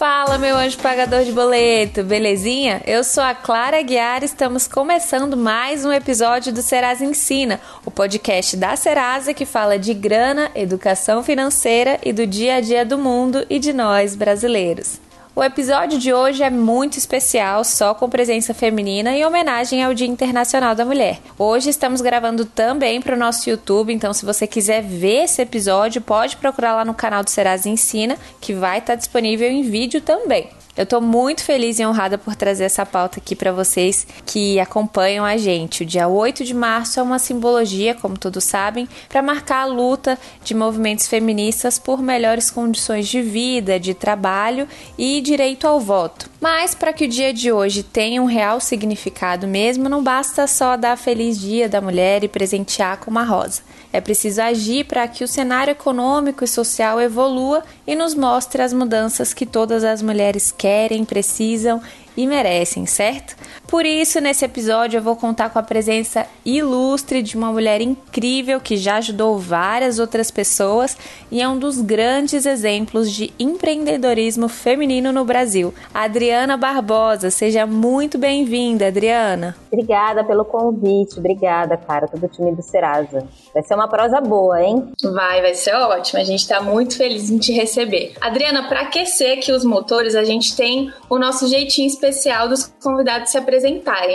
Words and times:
Fala, 0.00 0.38
meu 0.38 0.56
anjo 0.56 0.78
pagador 0.78 1.24
de 1.24 1.30
boleto, 1.30 2.02
belezinha? 2.02 2.80
Eu 2.86 3.04
sou 3.04 3.22
a 3.22 3.34
Clara 3.34 3.82
Guiar 3.82 4.22
e 4.22 4.24
estamos 4.24 4.66
começando 4.66 5.36
mais 5.36 5.84
um 5.84 5.92
episódio 5.92 6.54
do 6.54 6.62
Serasa 6.62 7.04
Ensina, 7.04 7.60
o 7.84 7.90
podcast 7.90 8.56
da 8.56 8.74
Serasa 8.76 9.34
que 9.34 9.44
fala 9.44 9.78
de 9.78 9.92
grana, 9.92 10.50
educação 10.54 11.22
financeira 11.22 12.00
e 12.02 12.14
do 12.14 12.26
dia 12.26 12.54
a 12.54 12.60
dia 12.62 12.82
do 12.82 12.96
mundo 12.96 13.44
e 13.50 13.58
de 13.58 13.74
nós 13.74 14.16
brasileiros. 14.16 14.98
O 15.40 15.42
episódio 15.42 15.98
de 15.98 16.12
hoje 16.12 16.42
é 16.42 16.50
muito 16.50 16.98
especial, 16.98 17.64
só 17.64 17.94
com 17.94 18.10
presença 18.10 18.52
feminina 18.52 19.10
em 19.16 19.24
homenagem 19.24 19.82
ao 19.82 19.94
Dia 19.94 20.06
Internacional 20.06 20.74
da 20.74 20.84
Mulher. 20.84 21.18
Hoje 21.38 21.70
estamos 21.70 22.02
gravando 22.02 22.44
também 22.44 23.00
para 23.00 23.16
o 23.16 23.18
nosso 23.18 23.48
YouTube, 23.48 23.90
então 23.90 24.12
se 24.12 24.26
você 24.26 24.46
quiser 24.46 24.82
ver 24.82 25.24
esse 25.24 25.40
episódio, 25.40 26.02
pode 26.02 26.36
procurar 26.36 26.76
lá 26.76 26.84
no 26.84 26.92
canal 26.92 27.24
do 27.24 27.30
Serasa 27.30 27.70
Ensina, 27.70 28.18
que 28.38 28.52
vai 28.52 28.80
estar 28.80 28.96
disponível 28.96 29.50
em 29.50 29.62
vídeo 29.62 30.02
também. 30.02 30.50
Eu 30.80 30.84
estou 30.84 31.02
muito 31.02 31.44
feliz 31.44 31.78
e 31.78 31.84
honrada 31.84 32.16
por 32.16 32.34
trazer 32.34 32.64
essa 32.64 32.86
pauta 32.86 33.18
aqui 33.18 33.36
para 33.36 33.52
vocês 33.52 34.06
que 34.24 34.58
acompanham 34.58 35.26
a 35.26 35.36
gente. 35.36 35.82
O 35.82 35.86
dia 35.86 36.08
8 36.08 36.42
de 36.42 36.54
março 36.54 36.98
é 36.98 37.02
uma 37.02 37.18
simbologia, 37.18 37.94
como 37.94 38.16
todos 38.16 38.44
sabem, 38.44 38.88
para 39.06 39.20
marcar 39.20 39.64
a 39.64 39.66
luta 39.66 40.18
de 40.42 40.54
movimentos 40.54 41.06
feministas 41.06 41.78
por 41.78 42.00
melhores 42.00 42.50
condições 42.50 43.06
de 43.08 43.20
vida, 43.20 43.78
de 43.78 43.92
trabalho 43.92 44.66
e 44.96 45.20
direito 45.20 45.66
ao 45.66 45.78
voto. 45.78 46.30
Mas 46.40 46.74
para 46.74 46.94
que 46.94 47.04
o 47.04 47.08
dia 47.08 47.34
de 47.34 47.52
hoje 47.52 47.82
tenha 47.82 48.22
um 48.22 48.24
real 48.24 48.58
significado 48.58 49.46
mesmo, 49.46 49.86
não 49.86 50.02
basta 50.02 50.46
só 50.46 50.78
dar 50.78 50.96
feliz 50.96 51.38
dia 51.38 51.68
da 51.68 51.82
mulher 51.82 52.24
e 52.24 52.28
presentear 52.28 52.96
com 52.96 53.10
uma 53.10 53.22
rosa. 53.22 53.60
É 53.92 54.00
preciso 54.00 54.40
agir 54.40 54.86
para 54.86 55.06
que 55.06 55.24
o 55.24 55.28
cenário 55.28 55.72
econômico 55.72 56.42
e 56.42 56.48
social 56.48 56.98
evolua 56.98 57.62
e 57.86 57.94
nos 57.94 58.14
mostre 58.14 58.62
as 58.62 58.72
mudanças 58.72 59.34
que 59.34 59.44
todas 59.44 59.84
as 59.84 60.00
mulheres 60.00 60.50
querem, 60.50 60.69
precisam 61.04 61.80
e 62.16 62.26
merecem, 62.26 62.86
certo? 62.86 63.36
Por 63.70 63.86
isso, 63.86 64.20
nesse 64.20 64.44
episódio, 64.44 64.98
eu 64.98 65.02
vou 65.02 65.14
contar 65.14 65.48
com 65.48 65.58
a 65.60 65.62
presença 65.62 66.26
ilustre 66.44 67.22
de 67.22 67.36
uma 67.36 67.52
mulher 67.52 67.80
incrível 67.80 68.60
que 68.60 68.76
já 68.76 68.96
ajudou 68.96 69.38
várias 69.38 70.00
outras 70.00 70.28
pessoas 70.28 70.98
e 71.30 71.40
é 71.40 71.48
um 71.48 71.56
dos 71.56 71.80
grandes 71.80 72.46
exemplos 72.46 73.12
de 73.12 73.32
empreendedorismo 73.38 74.48
feminino 74.48 75.12
no 75.12 75.24
Brasil. 75.24 75.72
Adriana 75.94 76.56
Barbosa, 76.56 77.30
seja 77.30 77.64
muito 77.64 78.18
bem-vinda, 78.18 78.88
Adriana. 78.88 79.54
Obrigada 79.72 80.24
pelo 80.24 80.44
convite, 80.44 81.20
obrigada, 81.20 81.76
cara, 81.76 82.08
todo 82.08 82.24
o 82.24 82.28
time 82.28 82.52
do 82.52 82.62
Serasa. 82.62 83.24
Vai 83.54 83.62
ser 83.62 83.76
uma 83.76 83.86
prosa 83.86 84.20
boa, 84.20 84.60
hein? 84.60 84.90
Vai, 85.00 85.42
vai 85.42 85.54
ser 85.54 85.74
ótimo. 85.76 86.20
A 86.20 86.24
gente 86.24 86.46
tá 86.48 86.60
muito 86.60 86.96
feliz 86.96 87.30
em 87.30 87.38
te 87.38 87.52
receber. 87.52 88.14
Adriana, 88.20 88.68
para 88.68 88.80
aquecer 88.80 89.38
aqui 89.38 89.52
os 89.52 89.64
motores, 89.64 90.16
a 90.16 90.24
gente 90.24 90.56
tem 90.56 90.92
o 91.08 91.20
nosso 91.20 91.46
jeitinho 91.46 91.86
especial 91.86 92.48
dos 92.48 92.66
convidados 92.82 93.30
se 93.30 93.38
apresentarem. 93.38 93.59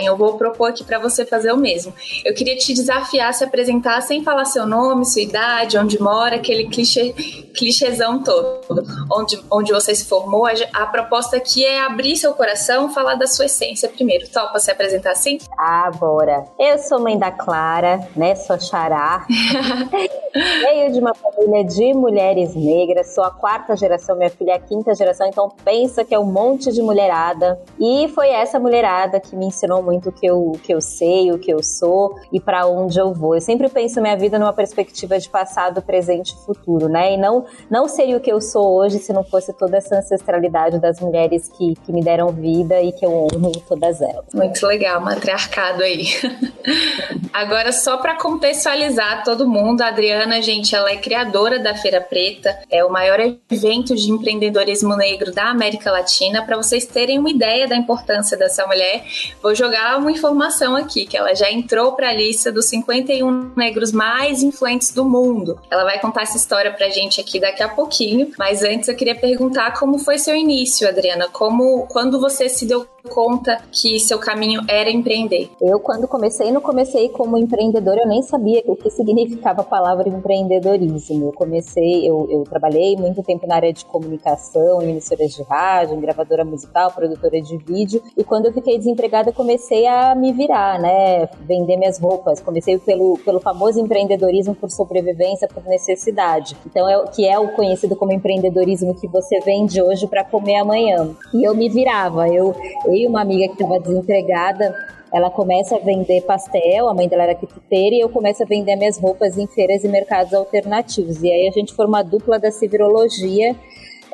Eu 0.04 0.16
vou 0.16 0.36
propor 0.36 0.70
aqui 0.70 0.84
para 0.84 0.98
você 0.98 1.24
fazer 1.24 1.52
o 1.52 1.56
mesmo. 1.56 1.92
Eu 2.24 2.34
queria 2.34 2.56
te 2.56 2.72
desafiar 2.74 3.30
a 3.30 3.32
se 3.32 3.44
apresentar 3.44 4.00
sem 4.00 4.22
falar 4.22 4.44
seu 4.44 4.66
nome, 4.66 5.04
sua 5.04 5.22
idade, 5.22 5.78
onde 5.78 6.00
mora, 6.00 6.36
aquele 6.36 6.68
clichê, 6.68 7.12
clichêzão 7.54 8.22
todo. 8.22 8.84
Onde, 9.12 9.40
onde 9.50 9.72
você 9.72 9.94
se 9.94 10.04
formou. 10.04 10.46
A, 10.46 10.52
a 10.72 10.86
proposta 10.86 11.36
aqui 11.36 11.64
é 11.64 11.80
abrir 11.80 12.16
seu 12.16 12.32
coração, 12.34 12.92
falar 12.92 13.14
da 13.14 13.26
sua 13.26 13.46
essência 13.46 13.88
primeiro. 13.88 14.28
Topa 14.28 14.58
se 14.58 14.70
apresentar 14.70 15.12
assim? 15.12 15.38
Ah, 15.58 15.90
bora. 15.98 16.44
Eu 16.58 16.78
sou 16.78 17.00
mãe 17.00 17.18
da 17.18 17.30
Clara, 17.30 18.08
né? 18.16 18.34
Sou 18.34 18.58
xará. 18.58 19.26
Veio 20.34 20.92
de 20.92 20.98
uma 21.00 21.14
família 21.14 21.64
de 21.64 21.94
mulheres 21.94 22.54
negras. 22.54 23.14
Sou 23.14 23.24
a 23.24 23.30
quarta 23.30 23.76
geração, 23.76 24.16
minha 24.16 24.30
filha 24.30 24.52
é 24.52 24.56
a 24.56 24.60
quinta 24.60 24.94
geração. 24.94 25.26
Então 25.26 25.50
pensa 25.64 26.04
que 26.04 26.14
é 26.14 26.18
um 26.18 26.24
monte 26.24 26.72
de 26.72 26.82
mulherada. 26.82 27.58
E 27.78 28.08
foi 28.08 28.28
essa 28.30 28.58
mulherada 28.58 29.20
que 29.20 29.35
me 29.36 29.46
ensinou 29.46 29.82
muito 29.82 30.08
o 30.08 30.12
que 30.12 30.26
eu, 30.26 30.50
o 30.50 30.58
que 30.58 30.72
eu 30.72 30.80
sei, 30.80 31.30
o 31.32 31.38
que 31.38 31.52
eu 31.52 31.62
sou 31.62 32.18
e 32.32 32.40
para 32.40 32.66
onde 32.66 32.98
eu 32.98 33.12
vou. 33.12 33.34
Eu 33.34 33.40
sempre 33.40 33.68
penso 33.68 34.00
minha 34.00 34.16
vida 34.16 34.38
numa 34.38 34.52
perspectiva 34.52 35.18
de 35.18 35.28
passado, 35.28 35.82
presente 35.82 36.34
e 36.34 36.44
futuro, 36.44 36.88
né? 36.88 37.14
E 37.14 37.16
não, 37.16 37.44
não 37.70 37.88
seria 37.88 38.16
o 38.16 38.20
que 38.20 38.32
eu 38.32 38.40
sou 38.40 38.76
hoje 38.76 38.98
se 38.98 39.12
não 39.12 39.22
fosse 39.22 39.52
toda 39.52 39.76
essa 39.76 39.96
ancestralidade 39.98 40.78
das 40.78 41.00
mulheres 41.00 41.48
que, 41.48 41.74
que 41.84 41.92
me 41.92 42.02
deram 42.02 42.28
vida 42.28 42.80
e 42.80 42.92
que 42.92 43.04
eu 43.04 43.10
honro 43.10 43.52
todas 43.68 44.00
elas. 44.00 44.26
Muito 44.32 44.66
legal, 44.66 45.00
matriarcado 45.00 45.82
aí. 45.82 46.06
Agora, 47.32 47.72
só 47.72 47.98
para 47.98 48.16
contextualizar 48.16 49.22
todo 49.22 49.48
mundo, 49.48 49.82
a 49.82 49.88
Adriana, 49.88 50.40
gente, 50.40 50.74
ela 50.74 50.90
é 50.90 50.96
criadora 50.96 51.58
da 51.58 51.74
Feira 51.74 52.00
Preta, 52.00 52.58
é 52.70 52.84
o 52.84 52.90
maior 52.90 53.20
evento 53.50 53.94
de 53.94 54.10
empreendedorismo 54.10 54.96
negro 54.96 55.32
da 55.32 55.50
América 55.50 55.90
Latina. 55.90 56.44
Para 56.44 56.56
vocês 56.56 56.86
terem 56.86 57.18
uma 57.18 57.30
ideia 57.30 57.68
da 57.68 57.76
importância 57.76 58.36
dessa 58.36 58.66
mulher, 58.66 59.04
vou 59.42 59.54
jogar 59.54 59.98
uma 59.98 60.10
informação 60.10 60.76
aqui, 60.76 61.06
que 61.06 61.16
ela 61.16 61.34
já 61.34 61.50
entrou 61.50 61.92
para 61.92 62.10
a 62.10 62.12
lista 62.12 62.50
dos 62.52 62.66
51 62.66 63.52
negros 63.56 63.92
mais 63.92 64.42
influentes 64.42 64.92
do 64.92 65.04
mundo. 65.04 65.60
Ela 65.70 65.84
vai 65.84 65.98
contar 65.98 66.22
essa 66.22 66.36
história 66.36 66.72
pra 66.72 66.88
gente 66.88 67.20
aqui 67.20 67.40
daqui 67.40 67.62
a 67.62 67.68
pouquinho, 67.68 68.30
mas 68.38 68.62
antes 68.62 68.88
eu 68.88 68.96
queria 68.96 69.14
perguntar 69.14 69.78
como 69.78 69.98
foi 69.98 70.18
seu 70.18 70.34
início, 70.34 70.88
Adriana, 70.88 71.28
como 71.28 71.86
quando 71.86 72.20
você 72.20 72.48
se 72.48 72.66
deu 72.66 72.86
conta 73.06 73.58
que 73.72 73.98
seu 73.98 74.18
caminho 74.18 74.62
era 74.68 74.90
empreender? 74.90 75.50
Eu, 75.60 75.80
quando 75.80 76.06
comecei, 76.08 76.50
não 76.50 76.60
comecei 76.60 77.08
como 77.08 77.36
empreendedora, 77.38 78.02
eu 78.02 78.08
nem 78.08 78.22
sabia 78.22 78.62
o 78.66 78.76
que 78.76 78.90
significava 78.90 79.62
a 79.62 79.64
palavra 79.64 80.08
empreendedorismo. 80.08 81.26
Eu 81.26 81.32
comecei, 81.32 82.08
eu, 82.08 82.26
eu 82.30 82.44
trabalhei 82.44 82.96
muito 82.96 83.22
tempo 83.22 83.46
na 83.46 83.56
área 83.56 83.72
de 83.72 83.84
comunicação, 83.84 84.82
em 84.82 84.90
emissoras 84.90 85.32
de 85.32 85.42
rádio, 85.42 85.96
em 85.96 86.00
gravadora 86.00 86.44
musical, 86.44 86.90
produtora 86.92 87.40
de 87.40 87.56
vídeo, 87.56 88.02
e 88.16 88.24
quando 88.24 88.46
eu 88.46 88.52
fiquei 88.52 88.78
desempregada, 88.78 89.32
comecei 89.32 89.86
a 89.86 90.14
me 90.14 90.32
virar, 90.32 90.78
né? 90.80 91.28
Vender 91.40 91.76
minhas 91.76 91.98
roupas. 91.98 92.40
Comecei 92.40 92.78
pelo, 92.78 93.18
pelo 93.18 93.40
famoso 93.40 93.80
empreendedorismo 93.80 94.54
por 94.54 94.70
sobrevivência, 94.70 95.48
por 95.48 95.64
necessidade. 95.64 96.56
Então, 96.66 96.88
é, 96.88 97.06
que 97.08 97.26
é 97.26 97.38
o 97.38 97.48
conhecido 97.48 97.96
como 97.96 98.12
empreendedorismo 98.12 98.94
que 98.94 99.06
você 99.06 99.40
vende 99.40 99.80
hoje 99.80 100.06
para 100.06 100.24
comer 100.24 100.56
amanhã. 100.56 101.10
E 101.32 101.44
eu 101.44 101.54
me 101.54 101.68
virava, 101.68 102.28
eu, 102.28 102.54
eu 102.84 102.94
uma 103.04 103.20
amiga 103.20 103.48
que 103.48 103.60
estava 103.60 103.80
desempregada, 103.80 104.72
ela 105.12 105.28
começa 105.28 105.74
a 105.74 105.78
vender 105.78 106.20
pastel, 106.22 106.88
a 106.88 106.94
mãe 106.94 107.08
dela 107.08 107.24
era 107.24 107.34
quituteira, 107.34 107.96
e 107.96 108.00
eu 108.00 108.08
começo 108.08 108.42
a 108.42 108.46
vender 108.46 108.76
minhas 108.76 108.98
roupas 108.98 109.36
em 109.36 109.46
feiras 109.48 109.82
e 109.82 109.88
mercados 109.88 110.32
alternativos. 110.32 111.22
E 111.22 111.30
aí 111.30 111.48
a 111.48 111.50
gente 111.50 111.74
forma 111.74 111.98
a 111.98 112.02
dupla 112.02 112.38
da 112.38 112.50
civirologia 112.50 113.56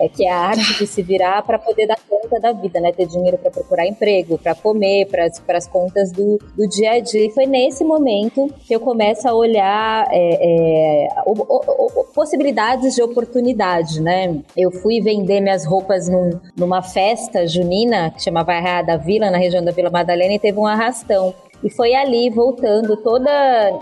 é, 0.03 0.09
que 0.09 0.27
a 0.27 0.37
arte 0.37 0.79
de 0.79 0.87
se 0.87 1.01
virar 1.03 1.43
para 1.43 1.59
poder 1.59 1.87
dar 1.87 1.99
conta 2.09 2.41
da 2.41 2.53
vida, 2.53 2.81
né? 2.81 2.93
Ter 2.93 3.07
dinheiro 3.07 3.39
para 3.39 3.51
procurar 3.51 3.87
emprego, 3.87 4.37
para 4.37 4.55
comer, 4.55 5.07
para 5.07 5.57
as 5.57 5.69
contas 5.69 6.11
do, 6.11 6.39
do 6.57 6.69
dia 6.69 6.93
a 6.93 7.01
dia. 7.01 7.27
E 7.27 7.31
foi 7.31 7.47
nesse 7.47 7.85
momento 7.85 8.53
que 8.67 8.75
eu 8.75 8.81
começo 8.81 9.29
a 9.29 9.35
olhar 9.35 10.07
é, 10.11 10.39
é, 10.41 11.09
o, 11.25 11.33
o, 11.33 12.01
o, 12.01 12.05
possibilidades 12.13 12.95
de 12.97 13.03
oportunidade, 13.03 14.01
né? 14.01 14.41
Eu 14.57 14.73
fui 14.73 15.01
vender 15.01 15.41
minhas 15.41 15.65
roupas 15.65 16.09
num, 16.09 16.41
numa 16.57 16.83
festa 16.83 17.47
junina 17.47 18.11
que 18.11 18.23
chamava 18.23 18.53
Arraia 18.53 18.83
da 18.83 18.97
Vila, 18.97 19.31
na 19.31 19.39
região 19.39 19.65
da 19.65 19.71
Vila 19.71 19.91
Madalena, 19.91 20.35
e 20.35 20.39
teve 20.39 20.59
um 20.59 20.67
arrastão. 20.67 21.33
E 21.63 21.71
foi 21.71 21.95
ali, 21.95 22.29
voltando, 22.29 22.97
toda 22.97 23.31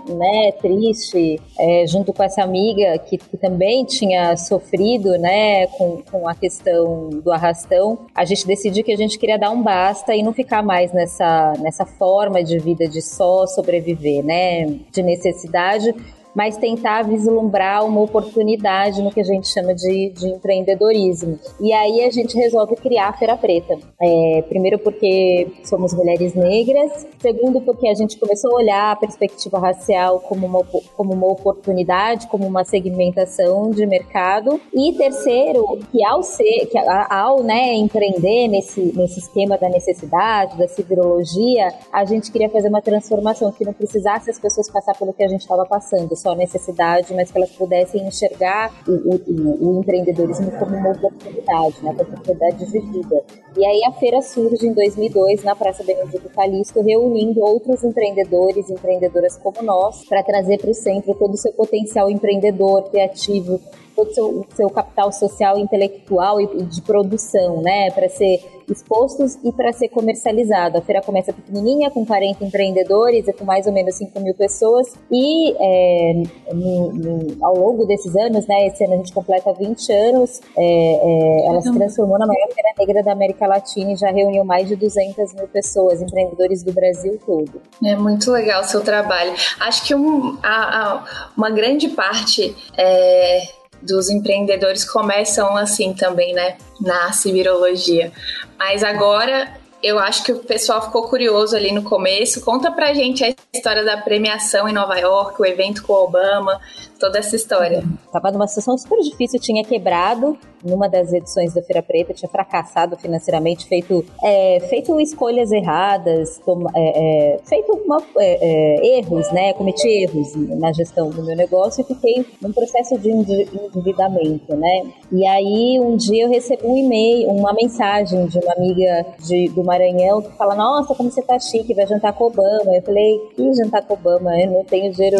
né, 0.07 0.51
triste, 0.61 1.39
é, 1.57 1.85
junto 1.87 2.13
com 2.13 2.23
essa 2.23 2.43
amiga 2.43 2.97
que, 2.99 3.17
que, 3.17 3.37
também 3.37 3.83
tinha 3.85 4.37
sofrido 4.37 5.17
né, 5.17 5.65
com, 5.67 6.03
com 6.03 6.27
a 6.27 6.35
questão 6.35 7.09
do 7.09 7.31
arrastão, 7.31 8.05
a 8.13 8.23
gente 8.23 8.45
decidiu 8.45 8.83
que 8.83 8.93
a 8.93 8.97
gente 8.97 9.17
queria 9.17 9.37
dar 9.37 9.49
um 9.49 9.63
basta 9.63 10.15
e 10.15 10.21
não 10.21 10.31
ficar 10.31 10.61
mais 10.61 10.93
nessa, 10.93 11.53
nessa 11.59 11.85
forma 11.85 12.43
de 12.43 12.59
vida 12.59 12.87
de 12.87 13.01
só 13.01 13.47
sobreviver, 13.47 14.23
né, 14.23 14.65
de 14.91 15.01
necessidade 15.01 15.95
mas 16.35 16.57
tentar 16.57 17.03
vislumbrar 17.03 17.85
uma 17.85 18.01
oportunidade 18.01 19.01
no 19.01 19.11
que 19.11 19.21
a 19.21 19.23
gente 19.23 19.47
chama 19.47 19.73
de, 19.73 20.09
de 20.09 20.27
empreendedorismo. 20.27 21.39
E 21.59 21.73
aí 21.73 22.03
a 22.03 22.11
gente 22.11 22.35
resolve 22.35 22.75
criar 22.75 23.09
a 23.09 23.13
Feira 23.13 23.37
Preta. 23.37 23.77
É, 24.01 24.43
primeiro 24.47 24.79
porque 24.79 25.47
somos 25.63 25.93
mulheres 25.93 26.33
negras, 26.33 27.07
segundo 27.19 27.61
porque 27.61 27.87
a 27.87 27.93
gente 27.93 28.17
começou 28.17 28.51
a 28.51 28.55
olhar 28.55 28.91
a 28.91 28.95
perspectiva 28.95 29.59
racial 29.59 30.19
como 30.21 30.45
uma, 30.45 30.63
como 30.95 31.13
uma 31.13 31.27
oportunidade, 31.27 32.27
como 32.27 32.45
uma 32.45 32.63
segmentação 32.63 33.69
de 33.71 33.85
mercado, 33.85 34.59
e 34.73 34.93
terceiro, 34.93 35.79
que 35.91 36.03
ao 36.05 36.23
ser, 36.23 36.67
que 36.67 36.77
ao 36.77 37.43
né, 37.43 37.73
empreender 37.75 38.47
nesse, 38.47 38.81
nesse 38.95 39.19
esquema 39.19 39.57
da 39.57 39.69
necessidade, 39.69 40.57
da 40.57 40.67
civirologia, 40.67 41.69
a 41.91 42.05
gente 42.05 42.31
queria 42.31 42.49
fazer 42.49 42.69
uma 42.69 42.81
transformação 42.81 43.51
que 43.51 43.65
não 43.65 43.73
precisasse 43.73 44.29
as 44.29 44.39
pessoas 44.39 44.69
passar 44.69 44.97
pelo 44.97 45.13
que 45.13 45.23
a 45.23 45.27
gente 45.27 45.41
estava 45.41 45.65
passando, 45.65 46.15
só 46.21 46.35
necessidade, 46.35 47.13
mas 47.13 47.31
que 47.31 47.37
elas 47.37 47.51
pudessem 47.51 48.05
enxergar 48.07 48.71
o, 48.87 48.91
o, 48.91 49.69
o 49.69 49.79
empreendedorismo 49.79 50.51
como 50.51 50.75
uma 50.75 50.91
oportunidade, 50.91 51.83
né, 51.83 51.91
uma 51.91 52.03
oportunidade 52.03 52.65
de 52.65 52.79
vida. 52.79 53.23
E 53.57 53.65
aí 53.65 53.83
a 53.85 53.91
feira 53.93 54.21
surge 54.21 54.67
em 54.67 54.73
2002 54.73 55.43
na 55.43 55.55
Praça 55.55 55.83
Benedito 55.83 56.29
Calixto, 56.29 56.81
reunindo 56.81 57.41
outros 57.41 57.83
empreendedores 57.83 58.69
e 58.69 58.73
empreendedoras 58.73 59.37
como 59.37 59.61
nós, 59.61 60.05
para 60.05 60.23
trazer 60.23 60.59
para 60.59 60.71
o 60.71 60.73
centro 60.73 61.13
todo 61.15 61.33
o 61.33 61.37
seu 61.37 61.51
potencial 61.53 62.09
empreendedor, 62.09 62.89
criativo, 62.89 63.59
todo 63.95 64.09
o 64.09 64.13
seu, 64.13 64.45
seu 64.55 64.69
capital 64.69 65.11
social, 65.11 65.57
intelectual 65.57 66.39
e, 66.39 66.45
e 66.45 66.63
de 66.63 66.81
produção, 66.81 67.61
né, 67.61 67.91
para 67.91 68.07
ser 68.09 68.39
expostos 68.71 69.37
e 69.43 69.51
para 69.51 69.71
ser 69.73 69.89
comercializado. 69.89 70.77
A 70.77 70.81
feira 70.81 71.01
começa 71.01 71.33
pequenininha, 71.33 71.91
com 71.91 72.05
40 72.05 72.43
empreendedores 72.45 73.27
e 73.27 73.33
com 73.33 73.45
mais 73.45 73.67
ou 73.67 73.73
menos 73.73 73.95
5 73.95 74.19
mil 74.19 74.33
pessoas. 74.33 74.93
E 75.11 75.53
é, 75.59 76.13
no, 76.53 76.93
no, 76.93 77.45
ao 77.45 77.55
longo 77.55 77.85
desses 77.85 78.15
anos, 78.15 78.47
né, 78.47 78.67
esse 78.67 78.83
ano 78.83 78.93
a 78.93 78.97
gente 78.97 79.13
completa 79.13 79.53
20 79.53 79.91
anos, 79.91 80.41
é, 80.57 80.63
é, 80.63 81.47
ela 81.47 81.61
se 81.61 81.71
transformou 81.73 82.17
na 82.17 82.25
maior 82.25 82.47
feira 82.53 82.69
negra 82.77 83.03
da 83.03 83.11
América 83.11 83.47
Latina 83.47 83.91
e 83.91 83.95
já 83.95 84.11
reuniu 84.11 84.43
mais 84.43 84.67
de 84.67 84.75
200 84.75 85.33
mil 85.33 85.47
pessoas, 85.47 86.01
empreendedores 86.01 86.63
do 86.63 86.71
Brasil 86.71 87.19
todo. 87.25 87.61
É 87.83 87.95
muito 87.95 88.31
legal 88.31 88.61
o 88.61 88.65
seu 88.65 88.81
trabalho. 88.81 89.33
Acho 89.59 89.85
que 89.85 89.95
um, 89.95 90.37
a, 90.41 90.93
a, 90.93 91.31
uma 91.35 91.49
grande 91.49 91.89
parte 91.89 92.55
é, 92.77 93.60
dos 93.81 94.09
empreendedores 94.09 94.85
começam 94.85 95.55
assim 95.57 95.93
também, 95.93 96.33
né? 96.33 96.57
Na 96.79 97.11
civirologia. 97.11 98.11
Mas 98.57 98.83
agora 98.83 99.60
eu 99.83 99.97
acho 99.99 100.23
que 100.23 100.31
o 100.31 100.39
pessoal 100.39 100.81
ficou 100.81 101.07
curioso 101.07 101.55
ali 101.55 101.71
no 101.71 101.83
começo. 101.83 102.41
Conta 102.41 102.71
pra 102.71 102.93
gente 102.93 103.23
a 103.23 103.33
história 103.53 103.83
da 103.83 103.97
premiação 103.97 104.67
em 104.67 104.73
Nova 104.73 104.97
York, 104.97 105.41
o 105.41 105.45
evento 105.45 105.83
com 105.83 105.93
o 105.93 106.03
Obama, 106.03 106.59
toda 106.99 107.17
essa 107.17 107.35
história. 107.35 107.83
Tava 108.11 108.31
numa 108.31 108.47
situação 108.47 108.77
super 108.77 108.99
difícil, 108.99 109.39
tinha 109.39 109.63
quebrado 109.63 110.37
numa 110.63 110.87
das 110.87 111.11
edições 111.11 111.53
da 111.53 111.61
Feira 111.63 111.81
Preta, 111.81 112.13
tinha 112.13 112.29
fracassado 112.29 112.95
financeiramente, 112.97 113.65
feito, 113.65 114.05
é, 114.23 114.59
feito 114.69 114.99
escolhas 115.01 115.51
erradas, 115.51 116.39
tom, 116.45 116.67
é, 116.75 117.35
é, 117.35 117.39
feito 117.43 117.71
uma, 117.73 118.01
é, 118.17 118.37
é, 118.39 118.99
erros, 118.99 119.31
né? 119.31 119.53
Cometi 119.53 119.87
erros 119.87 120.35
na 120.35 120.71
gestão 120.71 121.09
do 121.09 121.23
meu 121.23 121.35
negócio 121.35 121.81
e 121.81 121.85
fiquei 121.85 122.25
num 122.39 122.51
processo 122.51 122.97
de 122.99 123.09
endividamento, 123.09 124.55
né? 124.55 124.83
E 125.11 125.25
aí 125.25 125.79
um 125.79 125.95
dia 125.95 126.25
eu 126.25 126.29
recebi 126.29 126.63
um 126.65 126.77
e-mail, 126.77 127.29
uma 127.29 127.53
mensagem 127.53 128.27
de 128.27 128.37
uma 128.37 128.53
amiga 128.53 129.05
de, 129.19 129.49
do 129.49 129.63
Maranhão 129.71 130.21
que 130.21 130.31
fala: 130.37 130.55
Nossa, 130.55 130.93
como 130.93 131.09
você 131.09 131.21
tá 131.21 131.39
chique, 131.39 131.73
vai 131.73 131.87
jantar 131.87 132.13
com 132.13 132.25
Obama. 132.25 132.75
Eu 132.75 132.81
falei: 132.81 133.17
Que 133.35 133.53
jantar 133.53 133.83
com 133.83 133.93
Obama? 133.93 134.37
Eu 134.39 134.51
não 134.51 134.63
tenho 134.65 134.91
dinheiro 134.91 135.17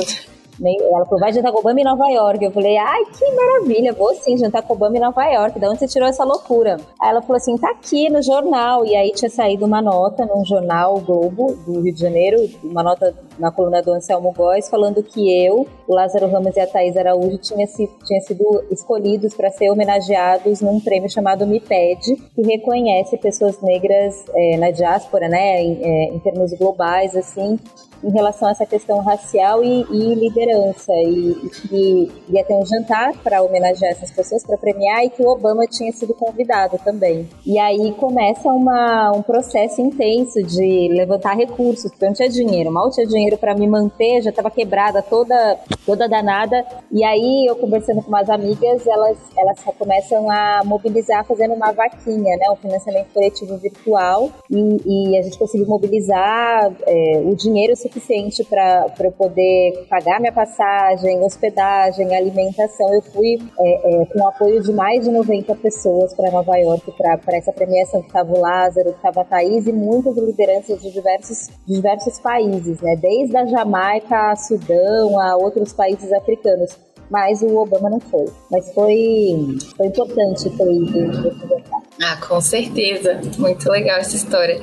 ela 0.63 1.06
falou, 1.06 1.19
vai 1.19 1.33
jantar 1.33 1.51
com 1.51 1.59
Obama 1.59 1.80
em 1.80 1.83
Nova 1.83 2.07
York. 2.09 2.44
Eu 2.44 2.51
falei, 2.51 2.77
ai, 2.77 3.03
que 3.06 3.31
maravilha, 3.31 3.94
vou 3.94 4.13
sim 4.15 4.38
jantar 4.38 4.62
com 4.62 4.74
Obama 4.74 4.95
em 4.95 5.00
Nova 5.00 5.24
York. 5.25 5.59
Da 5.59 5.69
onde 5.69 5.80
você 5.80 5.88
tirou 5.88 6.07
essa 6.07 6.24
loucura? 6.24 6.77
Aí 7.01 7.09
ela 7.09 7.21
falou 7.21 7.38
assim, 7.38 7.57
tá 7.57 7.71
aqui 7.71 8.09
no 8.09 8.21
jornal. 8.21 8.86
E 8.86 8.95
aí 8.95 9.12
tinha 9.12 9.30
saído 9.30 9.65
uma 9.65 9.81
nota 9.81 10.25
num 10.25 10.45
jornal 10.45 11.00
Globo 11.00 11.56
do 11.65 11.81
Rio 11.81 11.94
de 11.94 12.00
Janeiro, 12.00 12.38
uma 12.63 12.83
nota 12.83 13.13
na 13.39 13.51
coluna 13.51 13.81
do 13.81 13.92
Anselmo 13.92 14.31
Góes, 14.31 14.69
falando 14.69 15.04
que 15.04 15.45
eu, 15.45 15.68
o 15.88 15.94
Lázaro 15.94 16.28
Ramos 16.28 16.56
e 16.56 16.60
a 16.60 16.68
Thaís 16.68 16.95
Araújo 16.98 17.38
tinha, 17.38 17.66
se, 17.68 17.89
tinha 18.06 18.22
sido 18.22 18.63
escolhidos 18.72 19.33
para 19.33 19.50
ser 19.50 19.69
homenageados 19.69 20.62
num 20.62 20.80
prêmio 20.80 21.10
chamado 21.10 21.45
MIPED, 21.45 22.16
que 22.36 22.42
reconhece 22.42 23.18
pessoas 23.18 23.62
negras 23.62 24.16
é, 24.33 24.57
na 24.57 24.72
diáspora, 24.72 25.28
né, 25.28 25.62
em, 25.62 25.80
é, 25.81 26.13
em 26.13 26.19
termos 26.19 26.54
globais, 26.54 27.16
assim, 27.16 27.60
em 28.04 28.12
relação 28.12 28.48
a 28.48 28.51
essa 28.51 28.66
questão 28.66 29.00
racial 29.00 29.63
e, 29.63 29.86
e 29.92 30.16
liderança. 30.16 30.92
E, 30.94 32.12
ia 32.30 32.44
ter 32.44 32.54
um 32.54 32.66
jantar 32.66 33.13
para 33.24 33.42
homenagear 33.42 33.92
essas 33.92 34.12
pessoas, 34.12 34.44
para 34.44 34.57
premiar, 34.57 35.06
e 35.06 35.10
que 35.10 35.22
o 35.22 35.27
Obama 35.27 35.66
tinha 35.68 35.92
sido 35.92 36.13
convidado 36.13 36.77
também. 36.84 37.27
E 37.45 37.60
aí 37.60 37.94
começa 37.94 38.50
uma, 38.50 39.12
um 39.12 39.22
processo 39.22 39.81
intenso 39.81 40.42
de 40.44 40.89
levantar 40.92 41.36
recursos, 41.36 41.92
porque 41.92 42.06
não 42.06 42.13
tinha 42.13 42.30
dinheiro, 42.30 42.72
mal 42.72 42.89
tinha 42.89 43.06
dinheiro 43.06 43.21
para 43.38 43.56
me 43.56 43.68
manter, 43.68 44.22
já 44.22 44.30
estava 44.30 44.50
quebrada 44.50 45.02
toda, 45.02 45.58
toda 45.86 46.08
danada. 46.08 46.66
E 46.92 47.04
aí 47.04 47.46
eu 47.48 47.56
conversando 47.56 48.02
com 48.02 48.10
umas 48.10 48.30
amigas, 48.30 48.86
elas, 48.86 49.18
elas 49.38 49.60
começam 49.78 50.30
a 50.30 50.62
mobilizar 50.66 51.26
fazendo 51.26 51.54
uma 51.54 51.72
vaquinha, 51.72 52.38
né, 52.38 52.50
um 52.52 52.56
financiamento 52.56 53.08
coletivo 53.14 53.58
virtual, 53.58 54.30
e, 54.50 55.12
e 55.14 55.18
a 55.18 55.22
gente 55.22 55.38
conseguiu 55.38 55.68
mobilizar 55.68 56.72
é, 56.86 57.22
o 57.24 57.36
dinheiro 57.36 57.76
suficiente 57.76 58.44
para 58.44 58.94
eu 59.00 59.12
poder 59.12 59.86
pagar 59.90 60.20
minha 60.20 60.32
passagem, 60.32 61.20
hospedagem, 61.24 62.16
alimentação. 62.16 62.94
Eu 62.94 63.02
fui 63.02 63.40
é, 63.60 64.02
é, 64.02 64.06
com 64.06 64.20
o 64.20 64.28
apoio 64.28 64.62
de 64.62 64.72
mais 64.72 65.04
de 65.04 65.12
90 65.12 65.56
pessoas 65.56 66.14
para 66.14 66.32
Nova 66.32 66.56
York 66.58 66.92
para 66.98 67.38
essa 67.38 67.52
premiação 67.52 68.02
que 68.02 68.08
estava 68.08 68.32
o 68.32 68.40
Lázaro, 68.40 68.92
que 68.92 68.98
estava 68.98 69.22
a 69.22 69.26
Thaís 69.26 69.68
e 69.68 69.72
muitas 69.72 70.16
lideranças 70.18 70.82
de 70.82 70.92
diversos, 70.92 71.50
de 71.66 71.76
diversos 71.76 72.20
países, 72.20 72.82
né? 72.82 72.96
Desde 73.12 73.36
a 73.36 73.46
Jamaica 73.46 74.31
a 74.31 74.36
Sudão, 74.38 75.19
a 75.19 75.36
outros 75.36 75.74
países 75.74 76.12
africanos 76.13 76.78
mas 77.10 77.42
o 77.42 77.58
Obama 77.58 77.90
não 77.90 78.00
foi. 78.00 78.25
Mas 78.50 78.74
foi, 78.74 79.36
foi 79.75 79.88
importante 79.88 80.50
ter 80.50 80.72
ido 80.72 81.61
ah, 82.03 82.18
com 82.18 82.42
certeza. 82.42 83.21
Muito 83.38 83.69
legal 83.69 84.00
essa 84.00 84.15
história. 84.15 84.59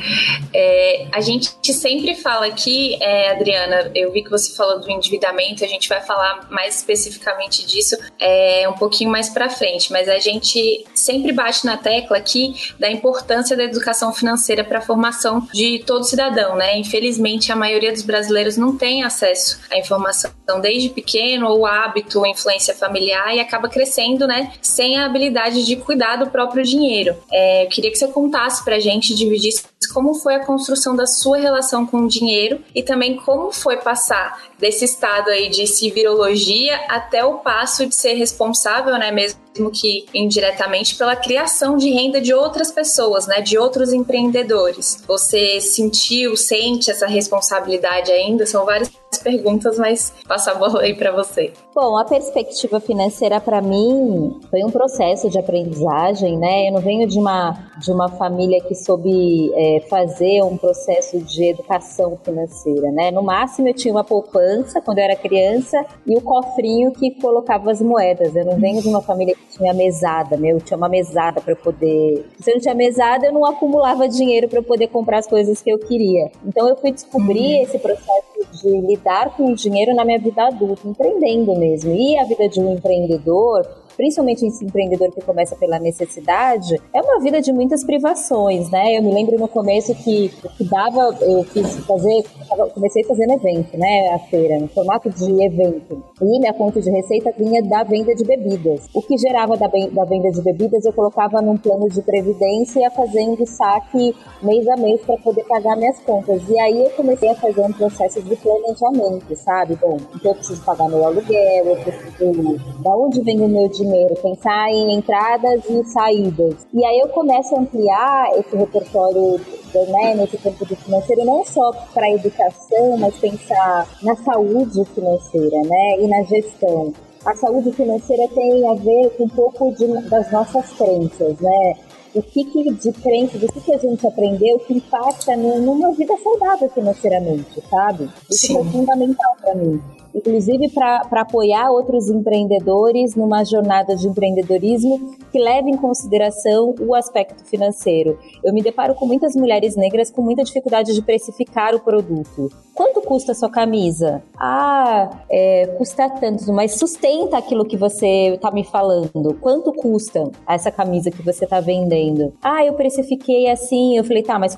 É, 0.52 1.06
a 1.12 1.20
gente 1.20 1.50
sempre 1.72 2.16
fala 2.16 2.46
aqui, 2.46 2.98
é, 3.00 3.30
Adriana, 3.30 3.92
eu 3.94 4.10
vi 4.10 4.24
que 4.24 4.30
você 4.30 4.54
falou 4.56 4.80
do 4.80 4.90
endividamento, 4.90 5.64
a 5.64 5.68
gente 5.68 5.88
vai 5.88 6.00
falar 6.00 6.48
mais 6.50 6.76
especificamente 6.76 7.64
disso 7.64 7.96
é, 8.18 8.68
um 8.68 8.72
pouquinho 8.72 9.10
mais 9.10 9.28
para 9.28 9.48
frente, 9.48 9.92
mas 9.92 10.08
a 10.08 10.18
gente 10.18 10.84
sempre 10.94 11.30
bate 11.32 11.64
na 11.64 11.76
tecla 11.76 12.16
aqui 12.16 12.54
da 12.78 12.90
importância 12.90 13.56
da 13.56 13.62
educação 13.62 14.12
financeira 14.12 14.64
para 14.64 14.78
a 14.78 14.82
formação 14.82 15.46
de 15.52 15.78
todo 15.86 16.04
cidadão, 16.04 16.56
né? 16.56 16.76
Infelizmente, 16.76 17.52
a 17.52 17.56
maioria 17.56 17.92
dos 17.92 18.02
brasileiros 18.02 18.56
não 18.56 18.76
tem 18.76 19.04
acesso 19.04 19.60
à 19.70 19.78
informação 19.78 20.32
desde 20.60 20.88
pequeno 20.88 21.46
ou 21.46 21.66
hábito, 21.66 22.26
influência 22.26 22.74
familiar 22.74 23.34
e 23.34 23.40
acaba 23.40 23.68
crescendo, 23.68 24.26
né, 24.26 24.52
sem 24.62 24.96
a 24.96 25.04
habilidade 25.04 25.64
de 25.64 25.76
cuidar 25.76 26.16
do 26.16 26.30
próprio 26.30 26.64
dinheiro. 26.64 27.14
É, 27.30 27.64
eu 27.64 27.68
queria 27.68 27.90
que 27.90 27.98
você 27.98 28.08
contasse 28.08 28.64
pra 28.64 28.78
gente, 28.78 29.14
dividisse 29.14 29.64
como 29.92 30.14
foi 30.14 30.34
a 30.34 30.44
construção 30.44 30.94
da 30.94 31.06
sua 31.06 31.38
relação 31.38 31.86
com 31.86 32.02
o 32.02 32.08
dinheiro 32.08 32.62
e 32.74 32.82
também 32.82 33.16
como 33.16 33.52
foi 33.52 33.76
passar 33.78 34.42
desse 34.58 34.84
estado 34.84 35.28
aí 35.30 35.48
de 35.48 35.66
civirologia 35.66 36.76
até 36.88 37.24
o 37.24 37.38
passo 37.38 37.86
de 37.86 37.94
ser 37.94 38.14
responsável, 38.14 38.98
né, 38.98 39.10
mesmo 39.10 39.40
que 39.70 40.06
indiretamente 40.14 40.96
pela 40.96 41.16
criação 41.16 41.76
de 41.76 41.90
renda 41.90 42.20
de 42.20 42.32
outras 42.32 42.70
pessoas, 42.70 43.26
né, 43.26 43.40
de 43.40 43.58
outros 43.58 43.92
empreendedores. 43.92 45.02
Você 45.06 45.60
sentiu, 45.60 46.36
sente 46.36 46.90
essa 46.90 47.06
responsabilidade 47.06 48.10
ainda? 48.12 48.46
São 48.46 48.64
várias 48.64 48.90
perguntas, 49.22 49.78
mas 49.78 50.12
passo 50.26 50.50
a 50.50 50.54
bola 50.54 50.82
aí 50.82 50.94
para 50.94 51.12
você. 51.12 51.52
Bom, 51.74 51.96
a 51.96 52.04
perspectiva 52.04 52.78
financeira 52.78 53.40
para 53.40 53.62
mim 53.62 54.38
foi 54.50 54.62
um 54.64 54.70
processo 54.70 55.30
de 55.30 55.38
aprendizagem, 55.38 56.38
né? 56.38 56.68
Eu 56.68 56.72
não 56.72 56.80
venho 56.80 57.08
de 57.08 57.18
uma 57.18 57.68
de 57.78 57.92
uma 57.92 58.08
família 58.08 58.60
que 58.60 58.74
soube 58.74 59.52
é, 59.54 59.80
fazer 59.88 60.42
um 60.42 60.56
processo 60.56 61.20
de 61.20 61.50
educação 61.50 62.18
financeira, 62.24 62.90
né? 62.90 63.10
No 63.10 63.22
máximo 63.22 63.68
eu 63.68 63.74
tinha 63.74 63.94
uma 63.94 64.04
poupança 64.04 64.80
quando 64.80 64.98
eu 64.98 65.04
era 65.04 65.16
criança 65.16 65.84
e 66.06 66.16
o 66.16 66.20
cofrinho 66.20 66.92
que 66.92 67.12
colocava 67.20 67.70
as 67.70 67.80
moedas. 67.80 68.34
Eu 68.34 68.44
não 68.44 68.58
venho 68.58 68.82
de 68.82 68.88
uma 68.88 69.00
família 69.00 69.34
que 69.34 69.47
tinha 69.50 69.72
mesada, 69.74 70.36
meu, 70.36 70.56
eu 70.56 70.60
tinha 70.60 70.76
uma 70.76 70.88
mesada 70.88 71.40
para 71.40 71.56
poder. 71.56 72.26
Se 72.40 72.50
eu 72.50 72.54
não 72.54 72.60
tinha 72.60 72.74
mesada, 72.74 73.26
eu 73.26 73.32
não 73.32 73.44
acumulava 73.44 74.08
dinheiro 74.08 74.48
para 74.48 74.62
poder 74.62 74.88
comprar 74.88 75.18
as 75.18 75.26
coisas 75.26 75.60
que 75.62 75.70
eu 75.70 75.78
queria. 75.78 76.30
Então 76.46 76.68
eu 76.68 76.76
fui 76.76 76.92
descobrir 76.92 77.56
uhum. 77.56 77.62
esse 77.62 77.78
processo 77.78 78.62
de 78.62 78.80
lidar 78.80 79.36
com 79.36 79.52
o 79.52 79.54
dinheiro 79.54 79.94
na 79.94 80.04
minha 80.04 80.18
vida 80.18 80.46
adulta, 80.46 80.86
empreendendo 80.86 81.54
mesmo. 81.56 81.92
E 81.94 82.18
a 82.18 82.24
vida 82.24 82.48
de 82.48 82.60
um 82.60 82.74
empreendedor 82.74 83.66
principalmente 83.98 84.46
esse 84.46 84.64
empreendedor 84.64 85.10
que 85.10 85.20
começa 85.20 85.56
pela 85.56 85.80
necessidade, 85.80 86.80
é 86.94 87.02
uma 87.02 87.18
vida 87.18 87.42
de 87.42 87.52
muitas 87.52 87.84
privações, 87.84 88.70
né? 88.70 88.96
Eu 88.96 89.02
me 89.02 89.12
lembro 89.12 89.36
no 89.36 89.48
começo 89.48 89.92
que 89.92 90.32
o 90.44 90.48
que 90.50 90.64
dava, 90.64 91.18
eu 91.20 91.42
fiz 91.42 91.76
fazer, 91.80 92.24
comecei 92.72 93.02
fazendo 93.02 93.32
evento, 93.32 93.76
né? 93.76 94.10
A 94.14 94.18
feira, 94.20 94.60
no 94.60 94.68
formato 94.68 95.10
de 95.10 95.42
evento. 95.42 96.00
E 96.22 96.38
minha 96.38 96.54
conta 96.54 96.80
de 96.80 96.88
receita 96.88 97.34
vinha 97.36 97.60
da 97.64 97.82
venda 97.82 98.14
de 98.14 98.24
bebidas. 98.24 98.86
O 98.94 99.02
que 99.02 99.18
gerava 99.18 99.56
da, 99.56 99.66
da 99.66 100.04
venda 100.04 100.30
de 100.30 100.42
bebidas, 100.42 100.84
eu 100.84 100.92
colocava 100.92 101.42
num 101.42 101.56
plano 101.56 101.88
de 101.88 102.00
previdência 102.02 102.78
e 102.78 102.82
ia 102.82 102.90
fazendo 102.92 103.44
saque 103.46 104.14
mês 104.40 104.68
a 104.68 104.76
mês 104.76 105.00
para 105.00 105.16
poder 105.18 105.42
pagar 105.44 105.76
minhas 105.76 105.98
contas. 106.00 106.40
E 106.48 106.56
aí 106.60 106.84
eu 106.84 106.90
comecei 106.90 107.30
a 107.30 107.34
fazer 107.34 107.62
um 107.62 107.72
processo 107.72 108.22
de 108.22 108.36
planejamento, 108.36 109.34
sabe? 109.34 109.74
Bom, 109.74 109.96
então 110.14 110.30
eu 110.30 110.34
preciso 110.36 110.64
pagar 110.64 110.88
meu 110.88 111.04
aluguel, 111.04 111.64
eu 111.64 111.76
preciso. 111.76 112.56
Da 112.80 112.96
onde 112.96 113.20
vem 113.22 113.40
o 113.40 113.48
meu 113.48 113.68
dinheiro? 113.68 113.87
Dinheiro, 113.88 114.14
pensar 114.22 114.70
em 114.70 114.94
entradas 114.94 115.62
e 115.68 115.84
saídas. 115.84 116.66
E 116.72 116.84
aí 116.84 116.98
eu 117.00 117.08
começo 117.08 117.54
a 117.54 117.60
ampliar 117.60 118.30
esse 118.38 118.56
repertório 118.56 119.40
né, 119.74 120.14
nesse 120.14 120.36
campo 120.38 120.64
do 120.64 120.76
financeiro, 120.76 121.24
não 121.24 121.44
só 121.44 121.72
para 121.94 122.06
a 122.06 122.12
educação, 122.12 122.96
mas 122.98 123.16
pensar 123.18 123.88
na 124.02 124.14
saúde 124.16 124.84
financeira 124.94 125.62
né, 125.62 125.96
e 126.00 126.06
na 126.06 126.22
gestão. 126.24 126.92
A 127.24 127.34
saúde 127.34 127.72
financeira 127.72 128.28
tem 128.28 128.68
a 128.68 128.74
ver 128.74 129.10
com 129.16 129.24
um 129.24 129.28
pouco 129.28 129.72
de, 129.72 129.86
das 130.08 130.30
nossas 130.30 130.70
crenças, 130.72 131.38
né? 131.40 131.74
o 132.14 132.22
que, 132.22 132.44
que 132.44 132.72
de 132.72 132.92
crenças, 132.92 133.42
o 133.42 133.46
que, 133.52 133.60
que 133.60 133.74
a 133.74 133.78
gente 133.78 134.06
aprendeu 134.06 134.58
que 134.60 134.74
impacta 134.74 135.36
numa 135.36 135.92
vida 135.92 136.14
saudável 136.22 136.68
financeiramente, 136.70 137.62
sabe? 137.68 138.08
Isso 138.30 138.46
Sim. 138.46 138.58
é 138.58 138.64
fundamental 138.64 139.36
para 139.40 139.54
mim 139.54 139.80
inclusive 140.14 140.70
para 140.70 141.02
apoiar 141.20 141.70
outros 141.70 142.08
empreendedores 142.08 143.14
numa 143.14 143.44
jornada 143.44 143.94
de 143.94 144.08
empreendedorismo 144.08 145.16
que 145.30 145.38
leve 145.38 145.70
em 145.70 145.76
consideração 145.76 146.74
o 146.80 146.94
aspecto 146.94 147.44
financeiro. 147.44 148.18
Eu 148.42 148.52
me 148.52 148.62
deparo 148.62 148.94
com 148.94 149.06
muitas 149.06 149.34
mulheres 149.34 149.76
negras 149.76 150.10
com 150.10 150.22
muita 150.22 150.42
dificuldade 150.44 150.94
de 150.94 151.02
precificar 151.02 151.74
o 151.74 151.80
produto. 151.80 152.50
Quanto 152.74 153.00
custa 153.02 153.32
a 153.32 153.34
sua 153.34 153.50
camisa? 153.50 154.22
Ah, 154.38 155.10
é, 155.28 155.66
custa 155.78 156.08
tanto, 156.08 156.52
mas 156.52 156.78
sustenta 156.78 157.36
aquilo 157.36 157.64
que 157.64 157.76
você 157.76 158.34
está 158.34 158.50
me 158.50 158.64
falando. 158.64 159.34
Quanto 159.40 159.72
custa 159.72 160.30
essa 160.48 160.70
camisa 160.70 161.10
que 161.10 161.22
você 161.22 161.44
está 161.44 161.60
vendendo? 161.60 162.32
Ah, 162.42 162.64
eu 162.64 162.74
precifiquei 162.74 163.50
assim. 163.50 163.96
Eu 163.96 164.04
falei, 164.04 164.22
tá, 164.22 164.38
mas 164.38 164.56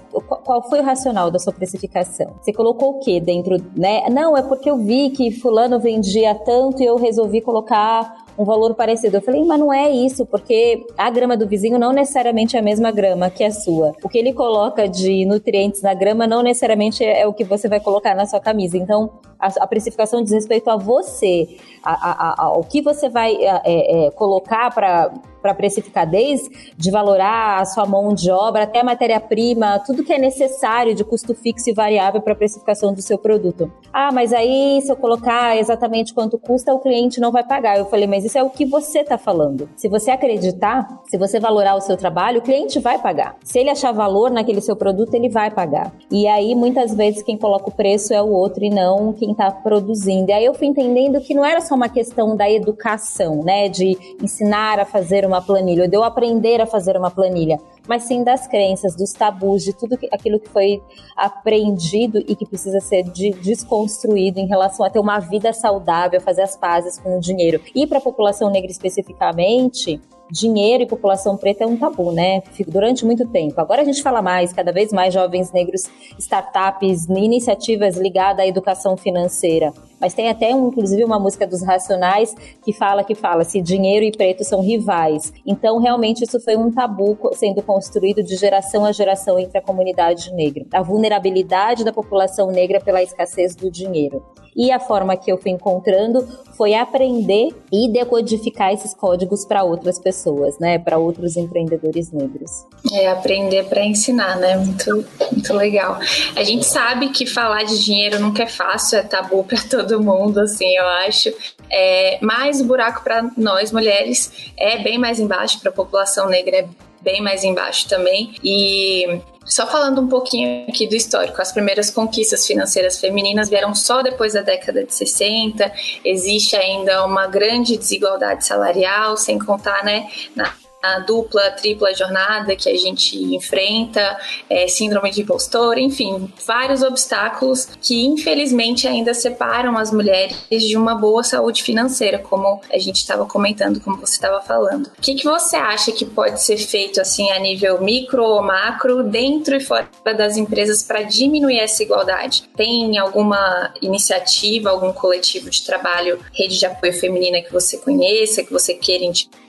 qual 0.50 0.68
foi 0.68 0.80
o 0.80 0.82
racional 0.82 1.30
da 1.30 1.38
sua 1.38 1.52
precificação? 1.52 2.34
Você 2.40 2.52
colocou 2.52 2.96
o 2.96 2.98
que 2.98 3.20
dentro, 3.20 3.56
né? 3.76 4.08
Não, 4.10 4.36
é 4.36 4.42
porque 4.42 4.68
eu 4.68 4.78
vi 4.78 5.10
que 5.10 5.30
fulano 5.30 5.78
vendia 5.78 6.34
tanto 6.34 6.82
e 6.82 6.86
eu 6.86 6.96
resolvi 6.96 7.40
colocar 7.40 8.24
um 8.36 8.44
valor 8.44 8.74
parecido. 8.74 9.16
Eu 9.16 9.22
falei, 9.22 9.44
mas 9.44 9.60
não 9.60 9.72
é 9.72 9.88
isso, 9.88 10.26
porque 10.26 10.84
a 10.98 11.08
grama 11.08 11.36
do 11.36 11.46
vizinho 11.46 11.78
não 11.78 11.92
necessariamente 11.92 12.56
é 12.56 12.58
a 12.58 12.62
mesma 12.62 12.90
grama 12.90 13.30
que 13.30 13.44
a 13.44 13.52
sua. 13.52 13.92
O 14.02 14.08
que 14.08 14.18
ele 14.18 14.32
coloca 14.32 14.88
de 14.88 15.24
nutrientes 15.24 15.82
na 15.82 15.94
grama 15.94 16.26
não 16.26 16.42
necessariamente 16.42 17.04
é 17.04 17.24
o 17.28 17.32
que 17.32 17.44
você 17.44 17.68
vai 17.68 17.78
colocar 17.78 18.16
na 18.16 18.26
sua 18.26 18.40
camisa. 18.40 18.76
Então, 18.76 19.20
a, 19.40 19.64
a 19.64 19.66
precificação 19.66 20.22
diz 20.22 20.32
respeito 20.32 20.68
a 20.70 20.76
você, 20.76 21.56
a, 21.82 21.92
a, 21.92 22.44
ao 22.44 22.62
que 22.64 22.82
você 22.82 23.08
vai 23.08 23.34
é, 23.34 24.06
é, 24.06 24.10
colocar 24.10 24.72
para 24.74 25.12
para 25.40 25.54
precificar, 25.54 26.08
desde 26.08 26.50
de 26.76 26.90
valorar 26.90 27.60
a 27.60 27.64
sua 27.64 27.86
mão 27.86 28.14
de 28.14 28.30
obra 28.30 28.64
até 28.64 28.82
matéria-prima, 28.82 29.82
tudo 29.86 30.04
que 30.04 30.12
é 30.12 30.18
necessário 30.18 30.94
de 30.94 31.04
custo 31.04 31.34
fixo 31.34 31.70
e 31.70 31.72
variável 31.72 32.20
para 32.20 32.32
a 32.32 32.36
precificação 32.36 32.92
do 32.92 33.02
seu 33.02 33.18
produto. 33.18 33.70
Ah, 33.92 34.10
mas 34.12 34.32
aí 34.32 34.80
se 34.82 34.90
eu 34.90 34.96
colocar 34.96 35.56
exatamente 35.56 36.14
quanto 36.14 36.38
custa, 36.38 36.74
o 36.74 36.78
cliente 36.78 37.20
não 37.20 37.32
vai 37.32 37.44
pagar. 37.44 37.78
Eu 37.78 37.86
falei, 37.86 38.06
mas 38.06 38.24
isso 38.24 38.38
é 38.38 38.42
o 38.42 38.50
que 38.50 38.64
você 38.64 39.00
está 39.00 39.18
falando. 39.18 39.68
Se 39.76 39.88
você 39.88 40.10
acreditar, 40.10 41.00
se 41.08 41.16
você 41.18 41.40
valorar 41.40 41.74
o 41.74 41.80
seu 41.80 41.96
trabalho, 41.96 42.40
o 42.40 42.42
cliente 42.42 42.78
vai 42.78 42.98
pagar. 42.98 43.36
Se 43.42 43.58
ele 43.58 43.70
achar 43.70 43.92
valor 43.92 44.30
naquele 44.30 44.60
seu 44.60 44.76
produto, 44.76 45.14
ele 45.14 45.28
vai 45.28 45.50
pagar. 45.50 45.92
E 46.10 46.26
aí, 46.26 46.54
muitas 46.54 46.94
vezes, 46.94 47.22
quem 47.22 47.36
coloca 47.36 47.68
o 47.68 47.72
preço 47.72 48.12
é 48.12 48.22
o 48.22 48.28
outro 48.28 48.64
e 48.64 48.70
não 48.70 49.12
quem 49.12 49.29
está 49.32 49.50
produzindo. 49.50 50.30
E 50.30 50.32
aí 50.32 50.44
eu 50.44 50.54
fui 50.54 50.66
entendendo 50.66 51.20
que 51.20 51.34
não 51.34 51.44
era 51.44 51.60
só 51.60 51.74
uma 51.74 51.88
questão 51.88 52.36
da 52.36 52.50
educação, 52.50 53.42
né? 53.42 53.68
De 53.68 53.96
ensinar 54.22 54.78
a 54.78 54.84
fazer 54.84 55.24
uma 55.26 55.42
planilha, 55.42 55.88
de 55.88 55.96
eu 55.96 56.02
aprender 56.02 56.60
a 56.60 56.66
fazer 56.66 56.96
uma 56.96 57.10
planilha, 57.10 57.58
mas 57.88 58.04
sim 58.04 58.22
das 58.22 58.46
crenças, 58.46 58.94
dos 58.94 59.12
tabus, 59.12 59.64
de 59.64 59.72
tudo 59.72 59.98
aquilo 60.12 60.38
que 60.38 60.48
foi 60.48 60.82
aprendido 61.16 62.18
e 62.18 62.36
que 62.36 62.46
precisa 62.46 62.80
ser 62.80 63.04
de, 63.04 63.30
desconstruído 63.30 64.38
em 64.38 64.46
relação 64.46 64.84
a 64.84 64.90
ter 64.90 64.98
uma 64.98 65.18
vida 65.18 65.52
saudável, 65.52 66.20
fazer 66.20 66.42
as 66.42 66.56
pazes 66.56 66.98
com 66.98 67.16
o 67.16 67.20
dinheiro. 67.20 67.60
E 67.74 67.86
para 67.86 67.98
a 67.98 68.02
população 68.02 68.50
negra 68.50 68.70
especificamente, 68.70 70.00
dinheiro 70.30 70.82
e 70.82 70.86
população 70.86 71.36
preta 71.36 71.64
é 71.64 71.66
um 71.66 71.76
tabu, 71.76 72.12
né? 72.12 72.42
Durante 72.68 73.04
muito 73.04 73.26
tempo. 73.28 73.60
Agora 73.60 73.82
a 73.82 73.84
gente 73.84 74.02
fala 74.02 74.22
mais, 74.22 74.52
cada 74.52 74.72
vez 74.72 74.92
mais 74.92 75.12
jovens 75.12 75.52
negros, 75.52 75.82
startups, 76.18 77.06
iniciativas 77.08 77.96
ligadas 77.96 78.44
à 78.44 78.46
educação 78.46 78.96
financeira. 78.96 79.72
Mas 80.00 80.14
tem 80.14 80.30
até, 80.30 80.54
um, 80.54 80.68
inclusive, 80.68 81.04
uma 81.04 81.18
música 81.18 81.46
dos 81.46 81.62
Racionais 81.62 82.34
que 82.64 82.72
fala 82.72 83.04
que 83.04 83.14
fala 83.14 83.44
se 83.44 83.60
dinheiro 83.60 84.04
e 84.04 84.10
preto 84.10 84.42
são 84.42 84.62
rivais. 84.62 85.32
Então, 85.46 85.78
realmente, 85.78 86.24
isso 86.24 86.40
foi 86.40 86.56
um 86.56 86.72
tabu 86.72 87.18
sendo 87.34 87.62
construído 87.62 88.22
de 88.22 88.34
geração 88.36 88.84
a 88.84 88.92
geração 88.92 89.38
entre 89.38 89.58
a 89.58 89.62
comunidade 89.62 90.32
negra. 90.32 90.64
A 90.72 90.82
vulnerabilidade 90.82 91.84
da 91.84 91.92
população 91.92 92.50
negra 92.50 92.80
pela 92.80 93.02
escassez 93.02 93.54
do 93.54 93.70
dinheiro. 93.70 94.24
E 94.56 94.70
a 94.70 94.80
forma 94.80 95.16
que 95.16 95.30
eu 95.30 95.38
fui 95.38 95.50
encontrando 95.50 96.26
foi 96.56 96.74
aprender 96.74 97.48
e 97.72 97.88
decodificar 97.90 98.72
esses 98.72 98.92
códigos 98.92 99.44
para 99.44 99.62
outras 99.62 99.98
pessoas, 99.98 100.58
né? 100.58 100.78
Para 100.78 100.98
outros 100.98 101.36
empreendedores 101.36 102.12
negros. 102.12 102.66
É 102.92 103.08
aprender 103.08 103.64
para 103.64 103.84
ensinar, 103.84 104.36
né? 104.36 104.56
Muito, 104.56 105.06
muito 105.32 105.54
legal. 105.54 105.98
A 106.36 106.42
gente 106.42 106.66
sabe 106.66 107.10
que 107.10 107.24
falar 107.24 107.62
de 107.62 107.82
dinheiro 107.82 108.18
nunca 108.18 108.42
é 108.42 108.46
fácil, 108.46 108.98
é 108.98 109.02
tabu 109.02 109.44
para 109.48 109.62
todo 109.62 110.02
mundo, 110.02 110.40
assim, 110.40 110.76
eu 110.76 110.86
acho. 111.06 111.32
É, 111.70 112.18
mas 112.20 112.60
o 112.60 112.64
buraco 112.64 113.02
para 113.02 113.30
nós 113.36 113.72
mulheres 113.72 114.50
é 114.58 114.78
bem 114.78 114.98
mais 114.98 115.20
embaixo, 115.20 115.60
para 115.60 115.70
a 115.70 115.74
população 115.74 116.28
negra 116.28 116.56
é 116.56 116.68
bem 117.00 117.20
mais 117.20 117.44
embaixo 117.44 117.88
também. 117.88 118.34
E 118.42 119.20
só 119.44 119.66
falando 119.66 120.00
um 120.00 120.08
pouquinho 120.08 120.66
aqui 120.68 120.86
do 120.86 120.94
histórico, 120.94 121.40
as 121.42 121.50
primeiras 121.50 121.90
conquistas 121.90 122.46
financeiras 122.46 123.00
femininas 123.00 123.48
vieram 123.48 123.74
só 123.74 124.02
depois 124.02 124.34
da 124.34 124.42
década 124.42 124.84
de 124.84 124.94
60. 124.94 125.72
Existe 126.04 126.54
ainda 126.56 127.04
uma 127.04 127.26
grande 127.26 127.76
desigualdade 127.76 128.46
salarial, 128.46 129.16
sem 129.16 129.38
contar, 129.38 129.84
né, 129.84 130.08
na 130.36 130.52
a 130.82 131.00
dupla, 131.00 131.50
tripla 131.50 131.94
jornada 131.94 132.56
que 132.56 132.68
a 132.68 132.76
gente 132.76 133.16
enfrenta, 133.34 134.18
é, 134.48 134.66
síndrome 134.66 135.10
de 135.10 135.22
impostor, 135.22 135.78
enfim, 135.78 136.32
vários 136.46 136.82
obstáculos 136.82 137.68
que 137.80 138.06
infelizmente 138.06 138.88
ainda 138.88 139.12
separam 139.12 139.76
as 139.76 139.92
mulheres 139.92 140.36
de 140.48 140.76
uma 140.76 140.94
boa 140.94 141.22
saúde 141.22 141.62
financeira, 141.62 142.18
como 142.18 142.60
a 142.72 142.78
gente 142.78 142.96
estava 142.96 143.26
comentando, 143.26 143.80
como 143.80 143.98
você 143.98 144.14
estava 144.14 144.40
falando. 144.40 144.86
O 144.86 145.00
que, 145.00 145.14
que 145.14 145.24
você 145.24 145.56
acha 145.56 145.92
que 145.92 146.04
pode 146.04 146.42
ser 146.42 146.56
feito 146.56 147.00
assim 147.00 147.30
a 147.30 147.38
nível 147.38 147.80
micro 147.82 148.22
ou 148.22 148.42
macro, 148.42 149.02
dentro 149.02 149.56
e 149.56 149.60
fora 149.60 149.88
das 150.16 150.36
empresas 150.36 150.82
para 150.82 151.02
diminuir 151.02 151.58
essa 151.58 151.82
igualdade? 151.82 152.44
Tem 152.56 152.98
alguma 152.98 153.72
iniciativa, 153.82 154.70
algum 154.70 154.92
coletivo 154.92 155.50
de 155.50 155.64
trabalho, 155.64 156.18
rede 156.32 156.58
de 156.58 156.66
apoio 156.66 156.92
feminina 156.92 157.42
que 157.42 157.52
você 157.52 157.76
conheça, 157.78 158.42
que 158.42 158.52
você 158.52 158.74
queira 158.74 159.04
indicar? 159.04 159.40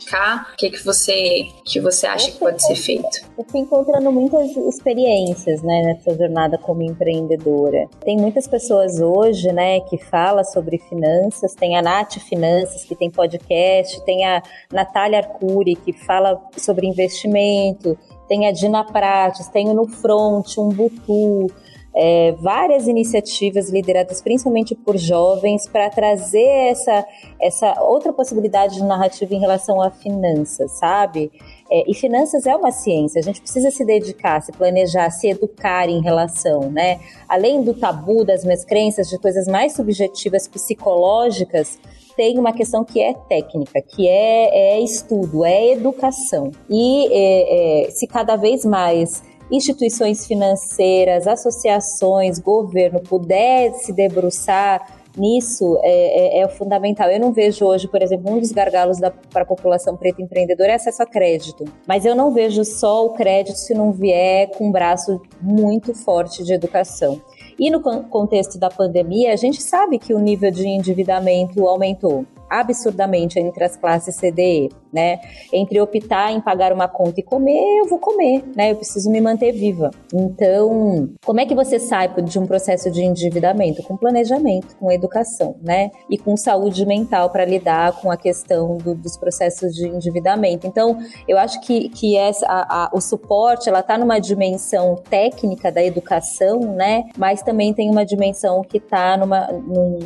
O 0.53 0.57
que, 0.57 0.69
que 0.69 0.83
você 0.83 1.47
que 1.65 1.79
você 1.79 2.05
acha 2.05 2.31
que 2.31 2.37
pode 2.37 2.61
ser 2.61 2.75
feito? 2.75 3.29
Eu 3.37 3.45
fui 3.45 3.61
encontrando 3.61 4.11
muitas 4.11 4.55
experiências, 4.55 5.61
né, 5.61 5.81
nessa 5.83 6.17
jornada 6.17 6.57
como 6.57 6.81
empreendedora. 6.83 7.87
Tem 8.03 8.17
muitas 8.17 8.47
pessoas 8.47 8.99
hoje, 8.99 9.51
né, 9.51 9.79
que 9.81 9.97
falam 9.97 10.43
sobre 10.43 10.77
finanças. 10.77 11.53
Tem 11.55 11.77
a 11.77 11.81
Nath 11.81 12.17
Finanças 12.19 12.83
que 12.83 12.95
tem 12.95 13.09
podcast, 13.09 14.03
tem 14.03 14.25
a 14.25 14.41
Natália 14.71 15.19
Arcuri 15.19 15.75
que 15.75 15.93
fala 15.93 16.41
sobre 16.57 16.87
investimento, 16.87 17.97
tem 18.27 18.47
a 18.47 18.51
Dina 18.51 18.83
Prates, 18.83 19.47
tem 19.47 19.69
o 19.69 19.73
No 19.73 19.87
Front, 19.87 20.57
um 20.57 20.69
Butu 20.69 21.47
é, 21.95 22.31
várias 22.33 22.87
iniciativas 22.87 23.69
lideradas 23.69 24.21
principalmente 24.21 24.75
por 24.75 24.97
jovens 24.97 25.67
para 25.67 25.89
trazer 25.89 26.69
essa, 26.69 27.05
essa 27.39 27.81
outra 27.83 28.13
possibilidade 28.13 28.75
de 28.75 28.83
narrativa 28.83 29.33
em 29.33 29.39
relação 29.39 29.81
a 29.81 29.91
finanças, 29.91 30.71
sabe? 30.79 31.31
É, 31.69 31.89
e 31.89 31.93
finanças 31.93 32.45
é 32.45 32.55
uma 32.55 32.71
ciência, 32.71 33.19
a 33.19 33.23
gente 33.23 33.41
precisa 33.41 33.71
se 33.71 33.85
dedicar, 33.85 34.41
se 34.41 34.51
planejar, 34.51 35.09
se 35.09 35.29
educar 35.29 35.89
em 35.89 36.01
relação, 36.01 36.69
né? 36.71 36.99
Além 37.27 37.63
do 37.63 37.73
tabu 37.73 38.23
das 38.23 38.43
minhas 38.43 38.65
crenças, 38.65 39.07
de 39.07 39.17
coisas 39.17 39.47
mais 39.47 39.73
subjetivas, 39.73 40.47
psicológicas, 40.47 41.79
tem 42.15 42.37
uma 42.37 42.51
questão 42.51 42.83
que 42.83 43.01
é 43.01 43.13
técnica, 43.13 43.81
que 43.81 44.07
é, 44.07 44.75
é 44.75 44.81
estudo, 44.81 45.45
é 45.45 45.71
educação. 45.71 46.51
E 46.69 47.07
é, 47.09 47.87
é, 47.87 47.91
se 47.91 48.05
cada 48.05 48.35
vez 48.35 48.65
mais 48.65 49.23
instituições 49.51 50.25
financeiras, 50.25 51.27
associações, 51.27 52.39
governo 52.39 53.01
puder 53.01 53.73
se 53.73 53.91
debruçar 53.91 55.01
nisso 55.17 55.77
é, 55.83 56.39
é, 56.39 56.41
é, 56.41 56.47
fundamental. 56.47 57.09
Eu 57.09 57.19
não 57.19 57.31
vejo 57.31 57.65
hoje, 57.65 57.87
por 57.87 58.01
exemplo, 58.01 58.31
um 58.31 58.39
dos 58.39 58.51
gargalos 58.51 58.99
para 59.29 59.43
a 59.43 59.45
população 59.45 59.97
preta 59.97 60.21
empreendedora 60.21 60.71
é 60.71 60.75
acesso 60.75 61.03
a 61.03 61.05
crédito. 61.05 61.65
Mas 61.87 62.05
eu 62.05 62.15
não 62.15 62.33
vejo 62.33 62.63
só 62.63 63.05
o 63.05 63.09
crédito 63.09 63.57
se 63.57 63.73
não 63.73 63.91
vier 63.91 64.51
com 64.51 64.69
um 64.69 64.71
braço 64.71 65.21
muito 65.41 65.93
forte 65.93 66.43
de 66.43 66.53
educação. 66.53 67.21
E 67.59 67.69
no 67.69 67.81
contexto 67.81 68.57
da 68.57 68.69
pandemia, 68.69 69.33
a 69.33 69.35
gente 69.35 69.61
sabe 69.61 69.99
que 69.99 70.13
o 70.13 70.19
nível 70.19 70.49
de 70.49 70.67
endividamento 70.67 71.67
aumentou 71.67 72.25
absurdamente 72.49 73.39
entre 73.39 73.63
as 73.63 73.77
classes 73.77 74.17
CDE. 74.17 74.69
Né? 74.93 75.19
Entre 75.51 75.79
optar 75.79 76.31
em 76.31 76.41
pagar 76.41 76.73
uma 76.73 76.87
conta 76.87 77.19
e 77.19 77.23
comer, 77.23 77.79
eu 77.79 77.87
vou 77.87 77.99
comer, 77.99 78.43
né? 78.55 78.71
Eu 78.71 78.75
preciso 78.75 79.09
me 79.09 79.21
manter 79.21 79.51
viva. 79.51 79.91
Então, 80.13 81.09
como 81.25 81.39
é 81.39 81.45
que 81.45 81.55
você 81.55 81.79
sai 81.79 82.09
de 82.21 82.39
um 82.39 82.45
processo 82.45 82.91
de 82.91 83.03
endividamento? 83.03 83.83
Com 83.83 83.95
planejamento, 83.97 84.75
com 84.77 84.91
educação, 84.91 85.55
né? 85.61 85.91
E 86.09 86.17
com 86.17 86.35
saúde 86.35 86.85
mental 86.85 87.29
para 87.29 87.45
lidar 87.45 87.99
com 88.01 88.11
a 88.11 88.17
questão 88.17 88.77
do, 88.77 88.95
dos 88.95 89.17
processos 89.17 89.73
de 89.73 89.87
endividamento. 89.87 90.67
Então, 90.67 90.97
eu 91.27 91.37
acho 91.37 91.61
que, 91.61 91.89
que 91.89 92.17
essa, 92.17 92.45
a, 92.45 92.85
a, 92.85 92.89
o 92.93 92.99
suporte, 92.99 93.69
ela 93.69 93.79
está 93.79 93.97
numa 93.97 94.19
dimensão 94.19 94.95
técnica 95.09 95.71
da 95.71 95.83
educação, 95.83 96.59
né? 96.59 97.05
Mas 97.17 97.41
também 97.41 97.73
tem 97.73 97.89
uma 97.89 98.05
dimensão 98.05 98.61
que 98.61 98.77
está 98.77 99.17
num, 99.17 99.99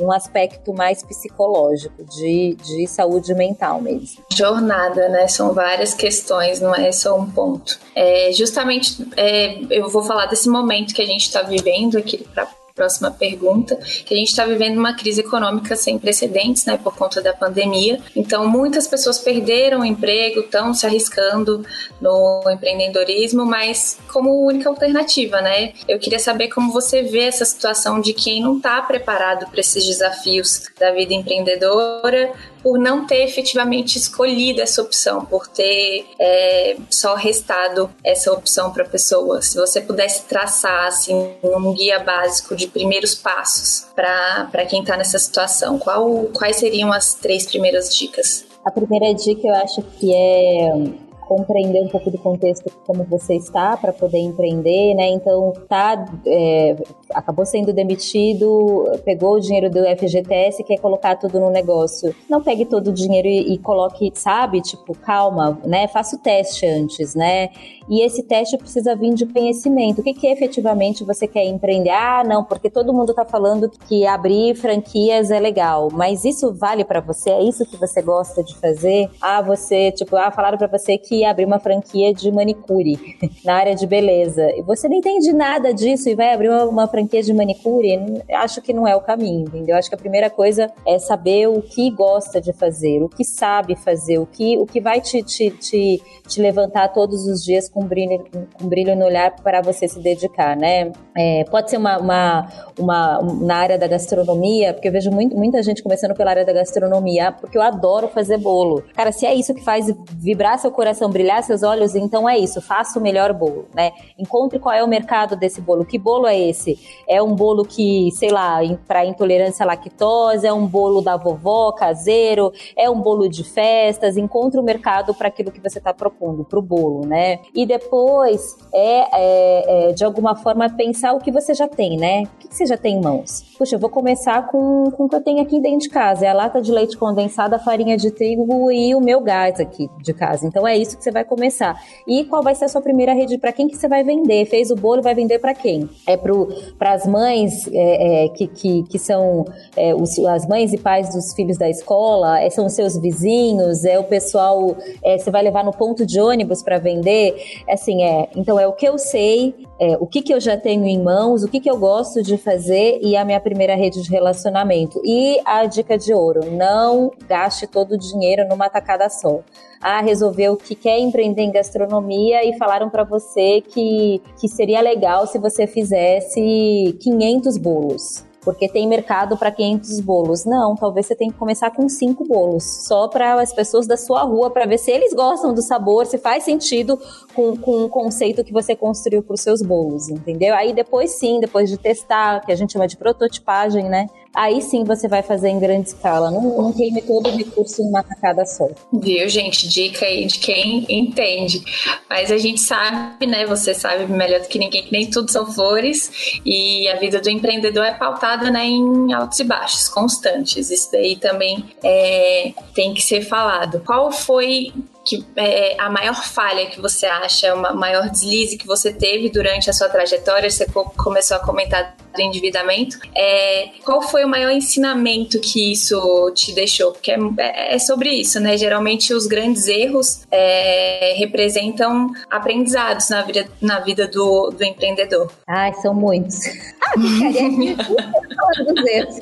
num 0.00 0.12
aspecto 0.12 0.72
mais 0.74 1.02
psicológico, 1.02 2.04
de, 2.04 2.56
de 2.56 2.86
saúde 2.86 3.34
mental 3.34 3.80
mesmo 3.80 4.25
jornada, 4.32 5.08
né? 5.08 5.28
São 5.28 5.52
várias 5.52 5.94
questões, 5.94 6.60
não 6.60 6.74
é 6.74 6.92
só 6.92 7.18
um 7.18 7.30
ponto. 7.30 7.78
É, 7.94 8.30
justamente, 8.32 9.06
é, 9.16 9.58
eu 9.70 9.88
vou 9.88 10.02
falar 10.02 10.26
desse 10.26 10.48
momento 10.48 10.94
que 10.94 11.02
a 11.02 11.06
gente 11.06 11.22
está 11.22 11.42
vivendo 11.42 11.96
aqui 11.96 12.18
para 12.18 12.46
próxima 12.76 13.10
pergunta, 13.10 13.74
que 14.04 14.12
a 14.12 14.16
gente 14.16 14.28
está 14.28 14.44
vivendo 14.44 14.76
uma 14.76 14.94
crise 14.94 15.22
econômica 15.22 15.74
sem 15.74 15.98
precedentes, 15.98 16.66
né, 16.66 16.76
por 16.76 16.94
conta 16.94 17.22
da 17.22 17.32
pandemia. 17.32 17.98
Então, 18.14 18.46
muitas 18.46 18.86
pessoas 18.86 19.18
perderam 19.18 19.80
o 19.80 19.84
emprego, 19.84 20.40
estão 20.40 20.74
se 20.74 20.84
arriscando 20.86 21.64
no 22.00 22.42
empreendedorismo, 22.50 23.46
mas 23.46 23.98
como 24.12 24.46
única 24.46 24.68
alternativa, 24.68 25.40
né? 25.40 25.72
Eu 25.88 25.98
queria 25.98 26.18
saber 26.18 26.48
como 26.48 26.70
você 26.70 27.02
vê 27.02 27.20
essa 27.20 27.46
situação 27.46 27.98
de 28.00 28.12
quem 28.12 28.42
não 28.42 28.58
está 28.58 28.82
preparado 28.82 29.46
para 29.50 29.60
esses 29.60 29.86
desafios 29.86 30.64
da 30.78 30.90
vida 30.90 31.14
empreendedora, 31.14 32.34
por 32.62 32.78
não 32.78 33.06
ter 33.06 33.24
efetivamente 33.24 33.96
escolhido 33.96 34.60
essa 34.60 34.82
opção, 34.82 35.24
por 35.24 35.46
ter 35.46 36.06
é, 36.18 36.76
só 36.90 37.14
restado 37.14 37.90
essa 38.02 38.32
opção 38.32 38.72
para 38.72 38.84
a 38.84 38.88
pessoa. 38.88 39.42
Se 39.42 39.56
você 39.56 39.80
pudesse 39.80 40.24
traçar 40.24 40.86
assim, 40.86 41.34
um 41.42 41.72
guia 41.72 41.98
básico 41.98 42.56
de 42.56 42.66
primeiros 42.66 43.14
passos 43.14 43.86
para 43.94 44.66
quem 44.68 44.80
está 44.80 44.96
nessa 44.96 45.18
situação, 45.18 45.78
qual, 45.78 46.28
quais 46.32 46.56
seriam 46.56 46.92
as 46.92 47.14
três 47.14 47.46
primeiras 47.46 47.94
dicas? 47.94 48.44
A 48.64 48.70
primeira 48.70 49.14
dica 49.14 49.46
eu 49.46 49.54
acho 49.54 49.82
que 49.82 50.12
é 50.12 51.05
compreender 51.26 51.82
um 51.82 51.88
pouco 51.88 52.10
do 52.10 52.18
contexto 52.18 52.70
como 52.86 53.04
você 53.04 53.34
está 53.34 53.76
para 53.76 53.92
poder 53.92 54.18
empreender, 54.18 54.94
né? 54.94 55.08
Então, 55.08 55.52
tá, 55.68 56.06
é, 56.24 56.76
acabou 57.12 57.44
sendo 57.44 57.72
demitido, 57.72 58.84
pegou 59.04 59.34
o 59.34 59.40
dinheiro 59.40 59.68
do 59.68 59.80
FGTS 59.80 60.62
e 60.62 60.64
quer 60.64 60.78
colocar 60.78 61.16
tudo 61.16 61.40
no 61.40 61.50
negócio. 61.50 62.14
Não 62.30 62.40
pegue 62.40 62.64
todo 62.64 62.88
o 62.88 62.92
dinheiro 62.92 63.26
e, 63.26 63.54
e 63.54 63.58
coloque, 63.58 64.12
sabe? 64.14 64.60
Tipo, 64.60 64.96
calma, 64.96 65.58
né? 65.64 65.88
Faça 65.88 66.16
o 66.16 66.18
teste 66.18 66.64
antes, 66.64 67.14
né? 67.14 67.50
E 67.88 68.04
esse 68.04 68.22
teste 68.22 68.56
precisa 68.58 68.94
vir 68.96 69.14
de 69.14 69.26
conhecimento. 69.26 70.00
O 70.00 70.04
que, 70.04 70.12
que 70.12 70.26
efetivamente 70.26 71.04
você 71.04 71.26
quer 71.26 71.44
empreender? 71.44 71.90
Ah, 71.90 72.24
não, 72.24 72.42
porque 72.42 72.68
todo 72.68 72.92
mundo 72.92 73.10
está 73.10 73.24
falando 73.24 73.70
que 73.88 74.06
abrir 74.06 74.54
franquias 74.56 75.30
é 75.30 75.38
legal, 75.38 75.88
mas 75.92 76.24
isso 76.24 76.52
vale 76.52 76.84
para 76.84 77.00
você? 77.00 77.30
É 77.30 77.42
isso 77.42 77.64
que 77.66 77.76
você 77.76 78.02
gosta 78.02 78.42
de 78.42 78.56
fazer? 78.56 79.08
Ah, 79.20 79.40
você, 79.40 79.92
tipo, 79.92 80.16
ah, 80.16 80.30
falaram 80.30 80.58
para 80.58 80.66
você 80.66 80.98
que 80.98 81.16
ia 81.16 81.30
abrir 81.30 81.44
uma 81.44 81.60
franquia 81.60 82.12
de 82.12 82.30
manicure 82.30 82.98
na 83.44 83.54
área 83.54 83.74
de 83.74 83.86
beleza. 83.86 84.50
E 84.56 84.62
você 84.62 84.88
não 84.88 84.96
entende 84.96 85.32
nada 85.32 85.72
disso 85.72 86.08
e 86.08 86.14
vai 86.14 86.32
abrir 86.32 86.48
uma, 86.48 86.64
uma 86.64 86.88
franquia 86.88 87.22
de 87.22 87.32
manicure? 87.32 88.22
Acho 88.32 88.60
que 88.60 88.72
não 88.72 88.86
é 88.86 88.96
o 88.96 89.00
caminho, 89.00 89.46
entendeu? 89.46 89.76
Acho 89.76 89.88
que 89.88 89.94
a 89.94 89.98
primeira 89.98 90.28
coisa 90.28 90.72
é 90.86 90.98
saber 90.98 91.48
o 91.48 91.62
que 91.62 91.90
gosta 91.90 92.40
de 92.40 92.52
fazer, 92.52 93.02
o 93.02 93.08
que 93.08 93.24
sabe 93.24 93.76
fazer, 93.76 94.18
o 94.18 94.26
que, 94.26 94.58
o 94.58 94.66
que 94.66 94.80
vai 94.80 95.00
te, 95.00 95.22
te, 95.22 95.50
te, 95.50 96.02
te 96.26 96.40
levantar 96.40 96.88
todos 96.88 97.26
os 97.26 97.44
dias 97.44 97.68
com 97.76 97.86
brilho, 97.86 98.24
com 98.58 98.66
brilho 98.66 98.96
no 98.96 99.04
olhar 99.04 99.36
para 99.36 99.60
você 99.60 99.86
se 99.86 100.00
dedicar, 100.00 100.56
né? 100.56 100.90
É, 101.14 101.44
pode 101.44 101.68
ser 101.68 101.76
uma, 101.76 101.98
uma, 101.98 102.48
uma, 102.78 103.20
na 103.42 103.56
área 103.56 103.78
da 103.78 103.86
gastronomia, 103.86 104.72
porque 104.72 104.88
eu 104.88 104.92
vejo 104.92 105.10
muito, 105.10 105.36
muita 105.36 105.62
gente 105.62 105.82
começando 105.82 106.14
pela 106.14 106.30
área 106.30 106.44
da 106.44 106.54
gastronomia, 106.54 107.32
porque 107.32 107.58
eu 107.58 107.60
adoro 107.60 108.08
fazer 108.08 108.38
bolo. 108.38 108.82
Cara, 108.94 109.12
se 109.12 109.26
é 109.26 109.34
isso 109.34 109.54
que 109.54 109.62
faz 109.62 109.94
vibrar 110.16 110.58
seu 110.58 110.70
coração, 110.70 111.10
brilhar 111.10 111.42
seus 111.42 111.62
olhos, 111.62 111.94
então 111.94 112.26
é 112.26 112.38
isso, 112.38 112.62
faça 112.62 112.98
o 112.98 113.02
melhor 113.02 113.34
bolo, 113.34 113.66
né? 113.74 113.92
Encontre 114.18 114.58
qual 114.58 114.74
é 114.74 114.82
o 114.82 114.88
mercado 114.88 115.36
desse 115.36 115.60
bolo. 115.60 115.84
Que 115.84 115.98
bolo 115.98 116.26
é 116.26 116.38
esse? 116.38 116.78
É 117.06 117.20
um 117.20 117.34
bolo 117.34 117.62
que, 117.62 118.10
sei 118.12 118.30
lá, 118.30 118.60
para 118.88 119.04
intolerância 119.04 119.64
à 119.64 119.66
lactose, 119.66 120.46
é 120.46 120.52
um 120.52 120.66
bolo 120.66 121.02
da 121.02 121.18
vovó, 121.18 121.72
caseiro, 121.72 122.50
é 122.74 122.88
um 122.88 123.02
bolo 123.02 123.28
de 123.28 123.44
festas. 123.44 124.16
Encontre 124.16 124.58
o 124.58 124.62
mercado 124.62 125.12
para 125.12 125.28
aquilo 125.28 125.52
que 125.52 125.60
você 125.60 125.76
está 125.76 125.92
propondo, 125.92 126.42
para 126.42 126.58
o 126.58 126.62
bolo, 126.62 127.06
né? 127.06 127.40
E 127.54 127.65
depois 127.66 128.56
é, 128.72 129.06
é, 129.12 129.88
é, 129.88 129.92
de 129.92 130.04
alguma 130.04 130.36
forma 130.36 130.68
pensar 130.70 131.12
o 131.12 131.18
que 131.18 131.30
você 131.30 131.54
já 131.54 131.68
tem, 131.68 131.96
né? 131.96 132.22
O 132.22 132.38
que 132.38 132.54
você 132.54 132.66
já 132.66 132.76
tem 132.76 132.96
em 132.96 133.00
mãos? 133.00 133.42
Puxa, 133.58 133.76
eu 133.76 133.78
vou 133.78 133.90
começar 133.90 134.46
com, 134.48 134.90
com 134.90 135.04
o 135.04 135.08
que 135.08 135.16
eu 135.16 135.22
tenho 135.22 135.40
aqui 135.40 135.60
dentro 135.60 135.80
de 135.80 135.88
casa. 135.88 136.26
É 136.26 136.28
a 136.28 136.34
lata 136.34 136.60
de 136.60 136.70
leite 136.70 136.96
condensado, 136.96 137.54
a 137.54 137.58
farinha 137.58 137.96
de 137.96 138.10
trigo 138.10 138.70
e 138.70 138.94
o 138.94 139.00
meu 139.00 139.20
gás 139.20 139.58
aqui 139.58 139.88
de 140.02 140.12
casa. 140.12 140.46
Então 140.46 140.66
é 140.66 140.76
isso 140.76 140.96
que 140.96 141.02
você 141.02 141.10
vai 141.10 141.24
começar. 141.24 141.80
E 142.06 142.24
qual 142.24 142.42
vai 142.42 142.54
ser 142.54 142.66
a 142.66 142.68
sua 142.68 142.80
primeira 142.80 143.12
rede? 143.12 143.38
Para 143.38 143.52
quem 143.52 143.66
que 143.66 143.76
você 143.76 143.88
vai 143.88 144.04
vender? 144.04 144.44
Fez 144.46 144.70
o 144.70 144.76
bolo, 144.76 145.02
vai 145.02 145.14
vender 145.14 145.38
para 145.38 145.54
quem? 145.54 145.88
É 146.06 146.16
para 146.16 146.92
as 146.92 147.06
mães 147.06 147.66
é, 147.72 148.24
é, 148.24 148.28
que, 148.28 148.46
que, 148.46 148.82
que 148.84 148.98
são 148.98 149.44
é, 149.76 149.94
os, 149.94 150.18
as 150.18 150.46
mães 150.46 150.72
e 150.72 150.78
pais 150.78 151.14
dos 151.14 151.32
filhos 151.34 151.56
da 151.56 151.68
escola? 151.68 152.40
É, 152.40 152.50
são 152.50 152.66
os 152.66 152.72
seus 152.72 152.96
vizinhos? 152.98 153.84
É 153.84 153.98
o 153.98 154.04
pessoal? 154.04 154.76
Você 155.02 155.30
vai 155.30 155.42
levar 155.42 155.64
no 155.64 155.72
ponto 155.72 156.04
de 156.04 156.20
ônibus 156.20 156.62
para 156.62 156.78
vender? 156.78 157.34
Assim, 157.68 158.04
é. 158.04 158.28
Então 158.36 158.58
é 158.58 158.66
o 158.66 158.72
que 158.72 158.86
eu 158.86 158.98
sei, 158.98 159.54
é, 159.80 159.96
o 159.98 160.06
que, 160.06 160.22
que 160.22 160.32
eu 160.32 160.40
já 160.40 160.56
tenho 160.56 160.84
em 160.86 161.02
mãos, 161.02 161.42
o 161.42 161.48
que, 161.48 161.60
que 161.60 161.70
eu 161.70 161.78
gosto 161.78 162.22
de 162.22 162.36
fazer 162.36 162.98
e 163.02 163.16
a 163.16 163.24
minha 163.24 163.40
primeira 163.40 163.74
rede 163.74 164.02
de 164.02 164.10
relacionamento. 164.10 165.00
E 165.04 165.40
a 165.44 165.64
dica 165.66 165.96
de 165.96 166.12
ouro: 166.12 166.50
não 166.50 167.10
gaste 167.28 167.66
todo 167.66 167.92
o 167.92 167.98
dinheiro 167.98 168.48
numa 168.48 168.68
tacada 168.68 169.08
só. 169.08 169.40
Ah, 169.80 170.00
resolveu 170.00 170.56
que 170.56 170.74
quer 170.74 170.98
empreender 170.98 171.42
em 171.42 171.52
gastronomia 171.52 172.44
e 172.48 172.56
falaram 172.56 172.88
para 172.88 173.04
você 173.04 173.60
que, 173.60 174.22
que 174.40 174.48
seria 174.48 174.80
legal 174.80 175.26
se 175.26 175.38
você 175.38 175.66
fizesse 175.66 176.96
500 177.00 177.58
bolos 177.58 178.25
porque 178.46 178.68
tem 178.68 178.86
mercado 178.86 179.36
para 179.36 179.50
500 179.50 179.98
bolos. 179.98 180.44
Não, 180.44 180.76
talvez 180.76 181.06
você 181.06 181.16
tenha 181.16 181.32
que 181.32 181.36
começar 181.36 181.68
com 181.72 181.88
cinco 181.88 182.24
bolos, 182.24 182.62
só 182.86 183.08
para 183.08 183.42
as 183.42 183.52
pessoas 183.52 183.88
da 183.88 183.96
sua 183.96 184.22
rua, 184.22 184.50
para 184.50 184.64
ver 184.64 184.78
se 184.78 184.92
eles 184.92 185.12
gostam 185.12 185.52
do 185.52 185.60
sabor, 185.60 186.06
se 186.06 186.16
faz 186.16 186.44
sentido 186.44 186.96
com, 187.34 187.56
com 187.56 187.82
o 187.82 187.88
conceito 187.88 188.44
que 188.44 188.52
você 188.52 188.76
construiu 188.76 189.20
para 189.20 189.34
os 189.34 189.40
seus 189.40 189.60
bolos, 189.62 190.08
entendeu? 190.08 190.54
Aí 190.54 190.72
depois 190.72 191.10
sim, 191.18 191.40
depois 191.40 191.68
de 191.68 191.76
testar, 191.76 192.40
que 192.46 192.52
a 192.52 192.56
gente 192.56 192.72
chama 192.72 192.86
de 192.86 192.96
prototipagem, 192.96 193.88
né? 193.88 194.06
Aí 194.34 194.60
sim 194.60 194.84
você 194.84 195.08
vai 195.08 195.22
fazer 195.22 195.48
em 195.48 195.58
grande 195.58 195.88
escala. 195.88 196.30
Não, 196.30 196.62
não 196.62 196.72
queime 196.72 197.02
todo 197.02 197.28
o 197.28 197.36
recurso 197.36 197.82
em 197.82 197.88
uma 197.88 198.02
tacada 198.02 198.44
só. 198.44 198.68
Viu, 198.92 199.28
gente? 199.28 199.68
Dica 199.68 200.06
aí 200.06 200.26
de 200.26 200.38
quem 200.38 200.86
entende. 200.88 201.62
Mas 202.08 202.30
a 202.30 202.38
gente 202.38 202.60
sabe, 202.60 203.26
né? 203.26 203.46
Você 203.46 203.74
sabe 203.74 204.06
melhor 204.06 204.40
do 204.40 204.48
que 204.48 204.58
ninguém 204.58 204.82
que 204.82 204.92
nem 204.92 205.10
tudo 205.10 205.30
são 205.30 205.46
flores. 205.52 206.40
E 206.44 206.88
a 206.88 206.96
vida 206.96 207.20
do 207.20 207.30
empreendedor 207.30 207.84
é 207.84 207.94
pautada 207.94 208.50
né, 208.50 208.64
em 208.66 209.12
altos 209.12 209.40
e 209.40 209.44
baixos, 209.44 209.88
constantes. 209.88 210.70
Isso 210.70 210.90
daí 210.92 211.16
também 211.16 211.64
é, 211.82 212.52
tem 212.74 212.94
que 212.94 213.02
ser 213.02 213.22
falado. 213.22 213.82
Qual 213.84 214.12
foi 214.12 214.72
que 215.06 215.24
é 215.36 215.80
a 215.80 215.88
maior 215.88 216.22
falha 216.24 216.66
que 216.66 216.80
você 216.80 217.06
acha, 217.06 217.54
o 217.54 217.76
maior 217.76 218.10
deslize 218.10 218.56
que 218.56 218.66
você 218.66 218.92
teve 218.92 219.30
durante 219.30 219.70
a 219.70 219.72
sua 219.72 219.88
trajetória? 219.88 220.50
Você 220.50 220.66
começou 220.96 221.36
a 221.36 221.40
comentar 221.40 221.96
do 222.12 222.20
endividamento. 222.20 222.98
É, 223.14 223.70
qual 223.84 224.02
foi 224.02 224.24
o 224.24 224.28
maior 224.28 224.50
ensinamento 224.50 225.38
que 225.40 225.70
isso 225.70 226.32
te 226.34 226.52
deixou? 226.52 226.92
Porque 226.92 227.12
é, 227.12 227.18
é, 227.38 227.74
é 227.74 227.78
sobre 227.78 228.10
isso, 228.10 228.40
né? 228.40 228.56
Geralmente 228.56 229.14
os 229.14 229.26
grandes 229.26 229.68
erros 229.68 230.26
é, 230.30 231.14
representam 231.16 232.10
aprendizados 232.28 233.08
na 233.08 233.22
vida, 233.22 233.48
na 233.60 233.78
vida 233.80 234.08
do, 234.08 234.50
do 234.50 234.64
empreendedor. 234.64 235.30
Ai, 235.46 235.72
são 235.74 235.94
muitos. 235.94 236.40
Ah, 236.80 237.00
ficaria 237.00 237.46
aqui 237.46 237.76
falando 238.34 238.74
dos 238.74 238.86
erros. 238.86 239.20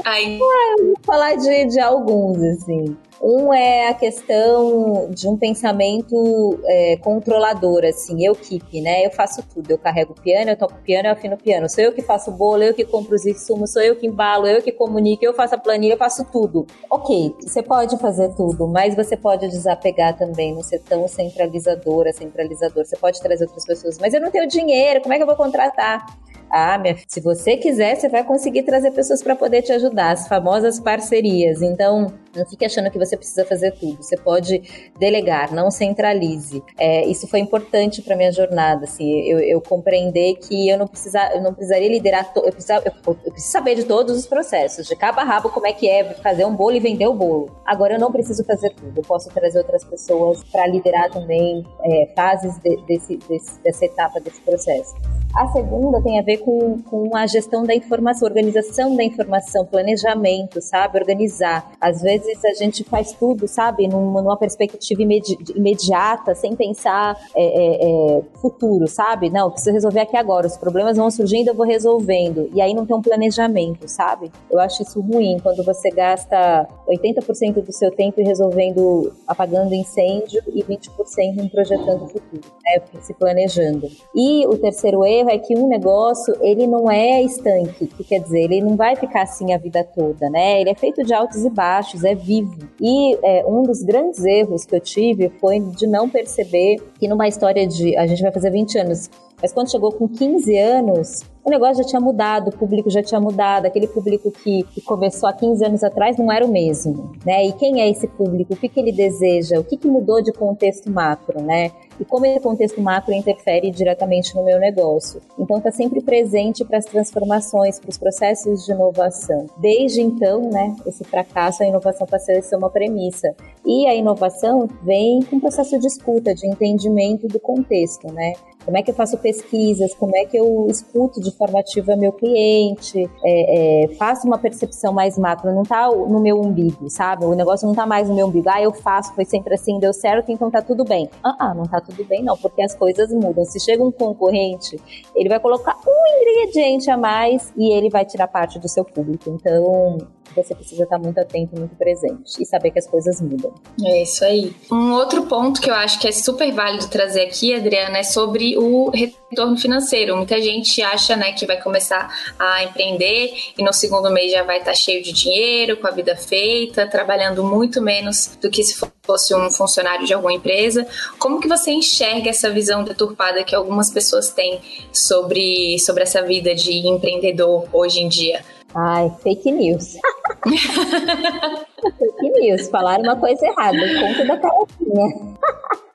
Ai. 0.04 0.38
Vou 0.38 0.94
falar 1.02 1.36
de, 1.36 1.66
de 1.66 1.80
alguns, 1.80 2.42
assim. 2.42 2.96
Um 3.22 3.52
é 3.52 3.88
a 3.88 3.94
questão 3.94 5.10
de 5.10 5.28
um 5.28 5.36
pensamento 5.36 6.58
é, 6.64 6.96
controlador, 6.96 7.84
assim, 7.84 8.24
eu 8.24 8.34
keep, 8.34 8.80
né? 8.80 9.04
Eu 9.04 9.10
faço 9.10 9.42
tudo. 9.42 9.70
Eu 9.70 9.76
carrego 9.76 10.12
o 10.12 10.20
piano, 10.22 10.50
eu 10.50 10.56
toco 10.56 10.72
o 10.74 10.82
piano, 10.82 11.08
eu 11.08 11.12
afino 11.12 11.34
o 11.34 11.38
piano. 11.38 11.68
Sou 11.68 11.84
eu 11.84 11.92
que 11.92 12.00
faço 12.00 12.30
o 12.30 12.34
bolo, 12.34 12.62
eu 12.62 12.72
que 12.72 12.82
compro 12.82 13.14
os 13.14 13.26
insumos, 13.26 13.74
sou 13.74 13.82
eu 13.82 13.94
que 13.94 14.06
embalo, 14.06 14.46
eu 14.46 14.62
que 14.62 14.72
comunico, 14.72 15.22
eu 15.22 15.34
faço 15.34 15.54
a 15.54 15.58
planilha, 15.58 15.92
eu 15.92 15.98
faço 15.98 16.24
tudo. 16.32 16.66
Ok, 16.88 17.34
você 17.42 17.62
pode 17.62 17.98
fazer 17.98 18.34
tudo, 18.34 18.66
mas 18.66 18.94
você 18.94 19.18
pode 19.18 19.46
desapegar 19.48 20.16
também, 20.16 20.54
não 20.54 20.62
ser 20.62 20.78
tão 20.78 21.06
centralizadora, 21.06 22.14
centralizador. 22.14 22.86
Você 22.86 22.96
pode 22.96 23.20
trazer 23.20 23.44
outras 23.44 23.66
pessoas, 23.66 23.98
mas 23.98 24.14
eu 24.14 24.20
não 24.20 24.30
tenho 24.30 24.48
dinheiro, 24.48 25.02
como 25.02 25.12
é 25.12 25.18
que 25.18 25.22
eu 25.22 25.26
vou 25.26 25.36
contratar? 25.36 26.06
Ah, 26.50 26.76
minha, 26.78 26.96
se 27.06 27.20
você 27.20 27.56
quiser, 27.56 27.94
você 27.94 28.08
vai 28.08 28.24
conseguir 28.24 28.64
trazer 28.64 28.90
pessoas 28.90 29.22
para 29.22 29.36
poder 29.36 29.62
te 29.62 29.72
ajudar, 29.72 30.10
as 30.10 30.26
famosas 30.26 30.80
parcerias. 30.80 31.62
Então, 31.62 32.12
não 32.34 32.46
fique 32.46 32.64
achando 32.64 32.90
que 32.90 32.98
você 32.98 33.16
precisa 33.16 33.44
fazer 33.44 33.72
tudo. 33.72 34.02
Você 34.02 34.16
pode 34.16 34.90
delegar, 34.98 35.52
não 35.52 35.70
centralize. 35.70 36.62
É, 36.78 37.04
isso 37.06 37.26
foi 37.28 37.40
importante 37.40 38.02
para 38.02 38.16
minha 38.16 38.32
jornada. 38.32 38.84
Assim, 38.84 39.20
eu, 39.22 39.38
eu, 39.38 39.60
compreender 39.60 40.34
que 40.36 40.68
eu 40.68 40.78
não, 40.78 40.86
precisa, 40.86 41.32
eu 41.34 41.42
não 41.42 41.54
precisaria 41.54 41.88
liderar. 41.88 42.32
To, 42.32 42.40
eu, 42.40 42.52
precisa, 42.52 42.82
eu, 42.84 42.92
eu, 43.06 43.32
preciso 43.32 43.52
saber 43.52 43.74
de 43.76 43.84
todos 43.84 44.16
os 44.16 44.26
processos, 44.26 44.86
de 44.86 44.96
cabo 44.96 45.20
a 45.20 45.24
rabo, 45.24 45.50
como 45.50 45.66
é 45.66 45.72
que 45.72 45.88
é 45.88 46.14
fazer 46.14 46.44
um 46.44 46.54
bolo 46.54 46.76
e 46.76 46.80
vender 46.80 47.06
o 47.06 47.14
bolo. 47.14 47.60
Agora 47.64 47.94
eu 47.94 48.00
não 48.00 48.10
preciso 48.10 48.44
fazer 48.44 48.70
tudo. 48.70 48.98
Eu 48.98 49.04
posso 49.04 49.28
trazer 49.30 49.58
outras 49.58 49.84
pessoas 49.84 50.42
para 50.44 50.66
liderar 50.66 51.10
também 51.10 51.64
é, 51.84 52.12
fases 52.14 52.58
de, 52.58 52.76
desse, 52.86 53.16
desse, 53.16 53.60
dessa 53.62 53.84
etapa 53.84 54.20
desse 54.20 54.40
processo. 54.40 54.94
A 55.34 55.46
segunda 55.52 56.02
tem 56.02 56.18
a 56.18 56.22
ver 56.22 56.38
com, 56.38 56.82
com 56.82 57.16
a 57.16 57.24
gestão 57.24 57.62
da 57.62 57.72
informação, 57.72 58.26
organização 58.26 58.96
da 58.96 59.04
informação, 59.04 59.64
planejamento, 59.64 60.60
sabe? 60.60 60.98
Organizar. 60.98 61.70
Às 61.80 62.02
vezes 62.02 62.44
a 62.44 62.52
gente 62.54 62.82
faz 62.82 63.12
tudo, 63.12 63.46
sabe? 63.46 63.86
Numa, 63.86 64.20
numa 64.20 64.36
perspectiva 64.36 65.02
imedi 65.02 65.38
imediata, 65.54 66.34
sem 66.34 66.56
pensar 66.56 67.16
é, 67.36 67.44
é, 67.44 68.18
é, 68.18 68.22
futuro, 68.40 68.88
sabe? 68.88 69.30
Não, 69.30 69.50
preciso 69.50 69.72
resolver 69.72 70.00
aqui 70.00 70.16
agora. 70.16 70.48
Os 70.48 70.56
problemas 70.56 70.96
vão 70.96 71.08
surgindo, 71.10 71.48
eu 71.48 71.54
vou 71.54 71.66
resolvendo. 71.66 72.50
E 72.52 72.60
aí 72.60 72.74
não 72.74 72.84
tem 72.84 72.96
um 72.96 73.02
planejamento, 73.02 73.86
sabe? 73.86 74.32
Eu 74.50 74.58
acho 74.58 74.82
isso 74.82 75.00
ruim 75.00 75.38
quando 75.40 75.64
você 75.64 75.90
gasta 75.90 76.68
80% 76.88 77.64
do 77.64 77.72
seu 77.72 77.92
tempo 77.92 78.20
resolvendo, 78.20 79.12
apagando 79.28 79.72
incêndio 79.74 80.42
e 80.48 80.64
20% 80.64 81.38
em 81.38 81.48
projetando 81.48 82.02
o 82.02 82.08
futuro, 82.08 82.42
né? 82.64 82.82
Se 83.00 83.14
planejando. 83.14 83.88
E 84.14 84.44
o 84.48 84.58
terceiro 84.58 85.04
erro 85.04 85.19
erro 85.20 85.30
é 85.30 85.38
que 85.38 85.56
um 85.56 85.68
negócio, 85.68 86.34
ele 86.40 86.66
não 86.66 86.90
é 86.90 87.22
estanque, 87.22 87.86
que 87.86 88.04
quer 88.04 88.20
dizer, 88.20 88.44
ele 88.44 88.60
não 88.60 88.76
vai 88.76 88.96
ficar 88.96 89.22
assim 89.22 89.52
a 89.52 89.58
vida 89.58 89.84
toda, 89.84 90.28
né? 90.30 90.60
Ele 90.60 90.70
é 90.70 90.74
feito 90.74 91.04
de 91.04 91.14
altos 91.14 91.44
e 91.44 91.50
baixos, 91.50 92.04
é 92.04 92.14
vivo. 92.14 92.56
E 92.80 93.16
é, 93.22 93.44
um 93.46 93.62
dos 93.62 93.82
grandes 93.82 94.24
erros 94.24 94.64
que 94.64 94.74
eu 94.74 94.80
tive 94.80 95.30
foi 95.40 95.60
de 95.60 95.86
não 95.86 96.08
perceber 96.08 96.76
que 96.98 97.06
numa 97.08 97.28
história 97.28 97.66
de, 97.66 97.96
a 97.96 98.06
gente 98.06 98.22
vai 98.22 98.32
fazer 98.32 98.50
20 98.50 98.78
anos, 98.78 99.10
mas 99.40 99.52
quando 99.52 99.70
chegou 99.70 99.92
com 99.92 100.08
15 100.08 100.56
anos, 100.58 101.22
o 101.50 101.58
negócio 101.58 101.82
já 101.82 101.88
tinha 101.88 102.00
mudado, 102.00 102.48
o 102.48 102.52
público 102.56 102.88
já 102.88 103.02
tinha 103.02 103.20
mudado, 103.20 103.66
aquele 103.66 103.88
público 103.88 104.30
que, 104.30 104.62
que, 104.72 104.80
começou 104.80 105.28
há 105.28 105.32
15 105.32 105.64
anos 105.64 105.82
atrás 105.82 106.16
não 106.16 106.30
era 106.30 106.46
o 106.46 106.48
mesmo, 106.48 107.10
né? 107.26 107.44
E 107.44 107.52
quem 107.52 107.82
é 107.82 107.90
esse 107.90 108.06
público? 108.06 108.54
O 108.54 108.56
que, 108.56 108.68
que 108.68 108.78
ele 108.78 108.92
deseja? 108.92 109.58
O 109.58 109.64
que, 109.64 109.76
que 109.76 109.88
mudou 109.88 110.22
de 110.22 110.32
contexto 110.32 110.88
macro, 110.88 111.42
né? 111.42 111.72
E 111.98 112.04
como 112.04 112.24
esse 112.24 112.40
contexto 112.40 112.80
macro 112.80 113.12
interfere 113.12 113.70
diretamente 113.70 114.34
no 114.34 114.44
meu 114.44 114.58
negócio. 114.58 115.20
Então, 115.38 115.58
está 115.58 115.70
sempre 115.70 116.00
presente 116.00 116.64
para 116.64 116.78
as 116.78 116.84
transformações, 116.84 117.78
para 117.78 117.90
os 117.90 117.98
processos 117.98 118.64
de 118.64 118.72
inovação. 118.72 119.46
Desde 119.58 120.00
então, 120.00 120.40
né, 120.50 120.74
esse 120.86 121.04
fracasso, 121.04 121.62
a 121.62 121.66
inovação 121.66 122.06
passou 122.06 122.38
a 122.38 122.40
ser 122.40 122.56
uma 122.56 122.70
premissa. 122.70 123.34
E 123.66 123.86
a 123.86 123.94
inovação 123.94 124.66
vem 124.82 125.20
com 125.24 125.36
um 125.36 125.40
processo 125.40 125.78
de 125.78 125.86
escuta, 125.86 126.34
de 126.34 126.46
entendimento 126.46 127.26
do 127.26 127.40
contexto, 127.40 128.10
né? 128.12 128.32
Como 128.64 128.76
é 128.76 128.82
que 128.82 128.90
eu 128.90 128.94
faço 128.94 129.16
pesquisas? 129.18 129.94
Como 129.94 130.16
é 130.16 130.24
que 130.24 130.36
eu 130.36 130.66
escuto 130.68 131.20
de 131.20 131.30
forma 131.36 131.60
ativa 131.60 131.96
meu 131.96 132.12
cliente? 132.12 133.08
É, 133.24 133.84
é, 133.84 133.94
faço 133.94 134.26
uma 134.26 134.38
percepção 134.38 134.92
mais 134.92 135.18
macro, 135.18 135.52
não 135.52 135.62
tá 135.62 135.88
no 135.88 136.20
meu 136.20 136.40
umbigo, 136.40 136.88
sabe? 136.90 137.24
O 137.24 137.34
negócio 137.34 137.66
não 137.66 137.74
tá 137.74 137.86
mais 137.86 138.08
no 138.08 138.14
meu 138.14 138.26
umbigo. 138.26 138.48
Ah, 138.48 138.62
eu 138.62 138.72
faço, 138.72 139.14
foi 139.14 139.24
sempre 139.24 139.54
assim, 139.54 139.78
deu 139.78 139.92
certo, 139.92 140.30
então 140.30 140.50
tá 140.50 140.62
tudo 140.62 140.84
bem. 140.84 141.08
Ah, 141.24 141.36
ah, 141.38 141.54
não 141.54 141.64
tá 141.64 141.80
tudo 141.80 142.04
bem 142.04 142.22
não, 142.22 142.36
porque 142.36 142.62
as 142.62 142.74
coisas 142.74 143.10
mudam. 143.12 143.44
Se 143.44 143.58
chega 143.58 143.82
um 143.82 143.90
concorrente, 143.90 144.80
ele 145.14 145.28
vai 145.28 145.40
colocar 145.40 145.76
um 145.86 146.20
ingrediente 146.20 146.90
a 146.90 146.96
mais 146.96 147.52
e 147.56 147.72
ele 147.72 147.88
vai 147.88 148.04
tirar 148.04 148.28
parte 148.28 148.58
do 148.58 148.68
seu 148.68 148.84
público. 148.84 149.30
Então, 149.30 149.98
você 150.34 150.54
precisa 150.54 150.84
estar 150.84 150.98
muito 150.98 151.18
atento, 151.18 151.58
muito 151.58 151.74
presente 151.76 152.40
e 152.40 152.46
saber 152.46 152.70
que 152.70 152.78
as 152.78 152.86
coisas 152.86 153.20
mudam. 153.20 153.52
É 153.84 154.02
isso 154.02 154.24
aí. 154.24 154.54
Um 154.70 154.92
outro 154.92 155.26
ponto 155.26 155.60
que 155.60 155.70
eu 155.70 155.74
acho 155.74 155.98
que 156.00 156.08
é 156.08 156.12
super 156.12 156.52
válido 156.52 156.88
trazer 156.88 157.22
aqui, 157.22 157.54
Adriana, 157.54 157.98
é 157.98 158.02
sobre 158.02 158.56
o 158.58 158.90
retorno 158.90 159.56
financeiro. 159.56 160.16
Muita 160.16 160.40
gente 160.40 160.82
acha, 160.82 161.16
né, 161.16 161.32
que 161.32 161.46
vai 161.46 161.60
começar 161.60 162.08
a 162.38 162.64
empreender 162.64 163.32
e 163.56 163.62
no 163.62 163.72
segundo 163.72 164.10
mês 164.10 164.32
já 164.32 164.42
vai 164.42 164.58
estar 164.58 164.74
cheio 164.74 165.02
de 165.02 165.12
dinheiro, 165.12 165.76
com 165.76 165.86
a 165.86 165.90
vida 165.90 166.16
feita, 166.16 166.86
trabalhando 166.86 167.44
muito 167.44 167.80
menos 167.80 168.38
do 168.40 168.50
que 168.50 168.62
se 168.62 168.74
fosse 169.02 169.34
um 169.34 169.50
funcionário 169.50 170.06
de 170.06 170.14
alguma 170.14 170.32
empresa. 170.32 170.86
Como 171.18 171.40
que 171.40 171.48
você 171.48 171.70
enxerga 171.72 172.30
essa 172.30 172.50
visão 172.50 172.84
deturpada 172.84 173.44
que 173.44 173.54
algumas 173.54 173.90
pessoas 173.90 174.30
têm 174.30 174.60
sobre, 174.92 175.78
sobre 175.78 176.02
essa 176.02 176.22
vida 176.22 176.54
de 176.54 176.86
empreendedor 176.86 177.68
hoje 177.72 178.00
em 178.00 178.08
dia? 178.08 178.44
Ai, 178.74 179.10
fake 179.22 179.50
news. 179.50 179.94
fake 181.98 182.40
news. 182.40 182.68
Falaram 182.68 183.02
uma 183.02 183.16
coisa 183.16 183.46
errada. 183.46 183.78
Conta 183.78 184.24
da 184.24 184.38
carochinha. 184.38 185.36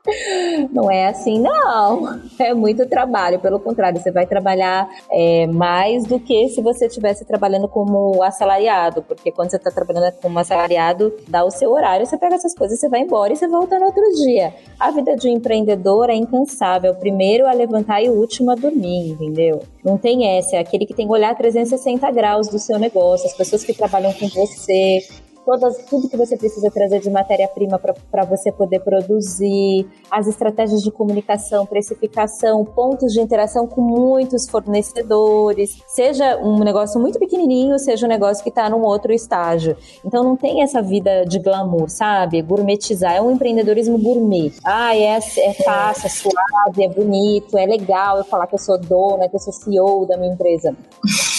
Não 0.71 0.91
é 0.91 1.07
assim, 1.07 1.39
não. 1.39 2.19
É 2.39 2.53
muito 2.53 2.85
trabalho. 2.87 3.39
Pelo 3.39 3.59
contrário, 3.59 3.99
você 3.99 4.11
vai 4.11 4.25
trabalhar 4.25 4.87
é, 5.11 5.47
mais 5.47 6.05
do 6.05 6.19
que 6.19 6.49
se 6.49 6.61
você 6.61 6.85
estivesse 6.85 7.25
trabalhando 7.25 7.67
como 7.67 8.21
assalariado. 8.23 9.01
Porque 9.01 9.31
quando 9.31 9.49
você 9.49 9.57
está 9.57 9.71
trabalhando 9.71 10.13
como 10.21 10.37
assalariado, 10.39 11.13
dá 11.27 11.43
o 11.43 11.51
seu 11.51 11.71
horário, 11.71 12.05
você 12.05 12.17
pega 12.17 12.35
essas 12.35 12.53
coisas, 12.53 12.79
você 12.79 12.89
vai 12.89 13.01
embora 13.01 13.33
e 13.33 13.35
você 13.35 13.47
volta 13.47 13.79
no 13.79 13.85
outro 13.85 14.03
dia. 14.23 14.53
A 14.79 14.91
vida 14.91 15.15
de 15.15 15.27
um 15.27 15.31
empreendedor 15.31 16.09
é 16.09 16.15
incansável. 16.15 16.93
Primeiro 16.95 17.47
a 17.47 17.53
levantar 17.53 18.01
e 18.01 18.09
o 18.09 18.13
último 18.13 18.51
a 18.51 18.55
dormir, 18.55 19.11
entendeu? 19.11 19.61
Não 19.83 19.97
tem 19.97 20.37
essa. 20.37 20.57
É 20.57 20.59
aquele 20.59 20.85
que 20.85 20.93
tem 20.93 21.07
que 21.07 21.13
olhar 21.13 21.35
360 21.35 22.09
graus 22.11 22.47
do 22.47 22.59
seu 22.59 22.77
negócio. 22.77 23.27
As 23.27 23.33
pessoas 23.33 23.63
que 23.63 23.73
trabalham 23.73 24.13
com 24.13 24.27
você, 24.27 24.99
todas, 25.45 25.77
tudo 25.85 26.09
que 26.09 26.17
você 26.17 26.35
precisa 26.35 26.71
trazer 26.71 26.99
de 26.99 27.09
matéria-prima 27.09 27.79
para 27.79 28.25
você 28.25 28.51
poder 28.51 28.79
produzir, 28.79 29.87
as 30.09 30.27
estratégias 30.27 30.81
de 30.81 30.91
comunicação, 30.91 31.65
precificação, 31.65 32.65
pontos 32.65 33.13
de 33.13 33.21
interação 33.21 33.67
com 33.67 33.81
muitos 33.81 34.49
fornecedores, 34.49 35.77
seja 35.87 36.37
um 36.37 36.59
negócio 36.59 36.99
muito 36.99 37.19
pequenininho, 37.19 37.77
seja 37.77 38.05
um 38.05 38.09
negócio 38.09 38.43
que 38.43 38.49
está 38.49 38.69
num 38.69 38.81
outro 38.81 39.13
estágio. 39.13 39.77
Então 40.03 40.23
não 40.23 40.35
tem 40.35 40.63
essa 40.63 40.81
vida 40.81 41.23
de 41.25 41.39
glamour, 41.39 41.89
sabe? 41.89 42.41
Gourmetizar, 42.41 43.15
é 43.15 43.21
um 43.21 43.31
empreendedorismo 43.31 43.97
gourmet. 43.97 44.53
Ah, 44.63 44.95
é, 44.95 45.17
é 45.17 45.53
fácil, 45.63 46.07
é 46.07 46.09
suave, 46.09 46.83
é 46.83 46.89
bonito, 46.89 47.57
é 47.57 47.65
legal 47.65 48.17
eu 48.17 48.23
falar 48.23 48.47
que 48.47 48.55
eu 48.55 48.59
sou 48.59 48.77
dona, 48.77 49.29
que 49.29 49.35
eu 49.35 49.39
sou 49.39 49.53
CEO 49.53 50.05
da 50.07 50.17
minha 50.17 50.33
empresa. 50.33 50.75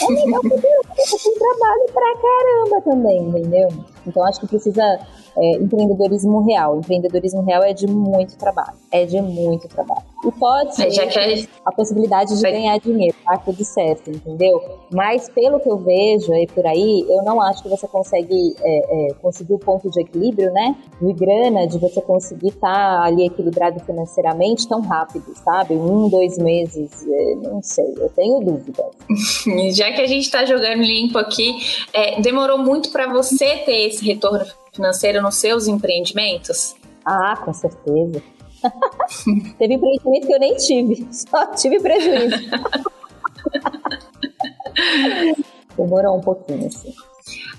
É 0.02 0.06
legal 0.12 0.40
porque 0.42 0.66
eu 0.66 0.82
tenho 1.18 1.38
trabalho 1.38 1.86
pra 1.92 2.14
caramba 2.16 2.82
também, 2.82 3.18
entendeu? 3.18 3.68
Então 4.06 4.24
acho 4.24 4.40
que 4.40 4.46
precisa 4.48 4.98
é, 5.36 5.56
empreendedorismo 5.56 6.44
real. 6.44 6.78
Empreendedorismo 6.78 7.42
real 7.42 7.62
é 7.62 7.72
de 7.72 7.86
muito 7.86 8.36
trabalho. 8.36 8.76
É 8.90 9.04
de 9.04 9.20
muito 9.20 9.68
trabalho. 9.68 10.02
E 10.24 10.32
pode 10.32 10.74
ser 10.74 10.88
que... 10.88 11.48
a 11.64 11.70
possibilidade 11.70 12.36
de 12.36 12.42
ganhar 12.42 12.78
dinheiro, 12.78 13.14
tá 13.24 13.36
tudo 13.38 13.64
certo, 13.64 14.10
entendeu? 14.10 14.60
Mas 14.90 15.28
pelo 15.28 15.60
que 15.60 15.70
eu 15.70 15.76
vejo 15.76 16.32
aí 16.32 16.46
por 16.46 16.66
aí, 16.66 17.04
eu 17.08 17.22
não 17.22 17.40
acho 17.40 17.62
que 17.62 17.68
você 17.68 17.86
consegue 17.86 18.54
é, 18.60 19.10
é, 19.10 19.14
conseguir 19.14 19.54
o 19.54 19.58
ponto 19.58 19.90
de 19.90 20.00
equilíbrio, 20.00 20.50
né? 20.52 20.74
De 21.00 21.12
grana, 21.12 21.66
de 21.66 21.78
você 21.78 22.00
conseguir 22.00 22.48
estar 22.48 22.72
tá 22.72 23.04
ali 23.04 23.26
equilibrado 23.26 23.78
financeiramente 23.80 24.66
tão 24.66 24.80
rápido, 24.80 25.32
sabe? 25.44 25.74
Um, 25.74 26.08
dois 26.08 26.38
meses, 26.38 27.06
é, 27.06 27.34
não 27.36 27.62
sei, 27.62 27.94
eu 27.98 28.08
tenho 28.10 28.40
dúvidas. 28.40 28.86
Já 29.76 29.92
que 29.92 30.00
a 30.00 30.06
gente 30.06 30.24
está 30.24 30.44
jogando 30.44 30.82
limpo 30.82 31.18
aqui, 31.18 31.56
é, 31.92 32.20
demorou 32.20 32.58
muito 32.58 32.90
para 32.90 33.06
você 33.12 33.58
ter 33.58 33.88
esse 33.88 34.04
retorno 34.04 34.44
financeiro 34.76 35.20
nos 35.20 35.36
seus 35.36 35.66
empreendimentos? 35.66 36.74
Ah, 37.04 37.36
com 37.36 37.52
certeza. 37.52 38.22
Teve 39.58 39.74
empreendimento 39.74 40.26
que 40.26 40.34
eu 40.34 40.40
nem 40.40 40.56
tive, 40.56 41.06
só 41.12 41.46
tive 41.54 41.80
prejuízo. 41.80 42.36
Demorou 45.76 46.16
um 46.16 46.20
pouquinho, 46.20 46.66
assim. 46.66 46.94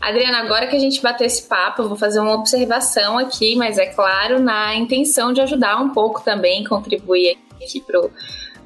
Adriana, 0.01 0.39
agora 0.39 0.67
que 0.67 0.75
a 0.75 0.79
gente 0.79 1.01
bateu 1.01 1.27
esse 1.27 1.43
papo, 1.43 1.81
eu 1.81 1.87
vou 1.87 1.97
fazer 1.97 2.19
uma 2.19 2.33
observação 2.33 3.17
aqui, 3.17 3.55
mas 3.55 3.77
é 3.77 3.87
claro, 3.87 4.39
na 4.39 4.75
intenção 4.75 5.33
de 5.33 5.41
ajudar 5.41 5.81
um 5.81 5.89
pouco 5.89 6.23
também, 6.23 6.63
contribuir 6.63 7.37
aqui 7.61 7.81
pro 7.81 8.09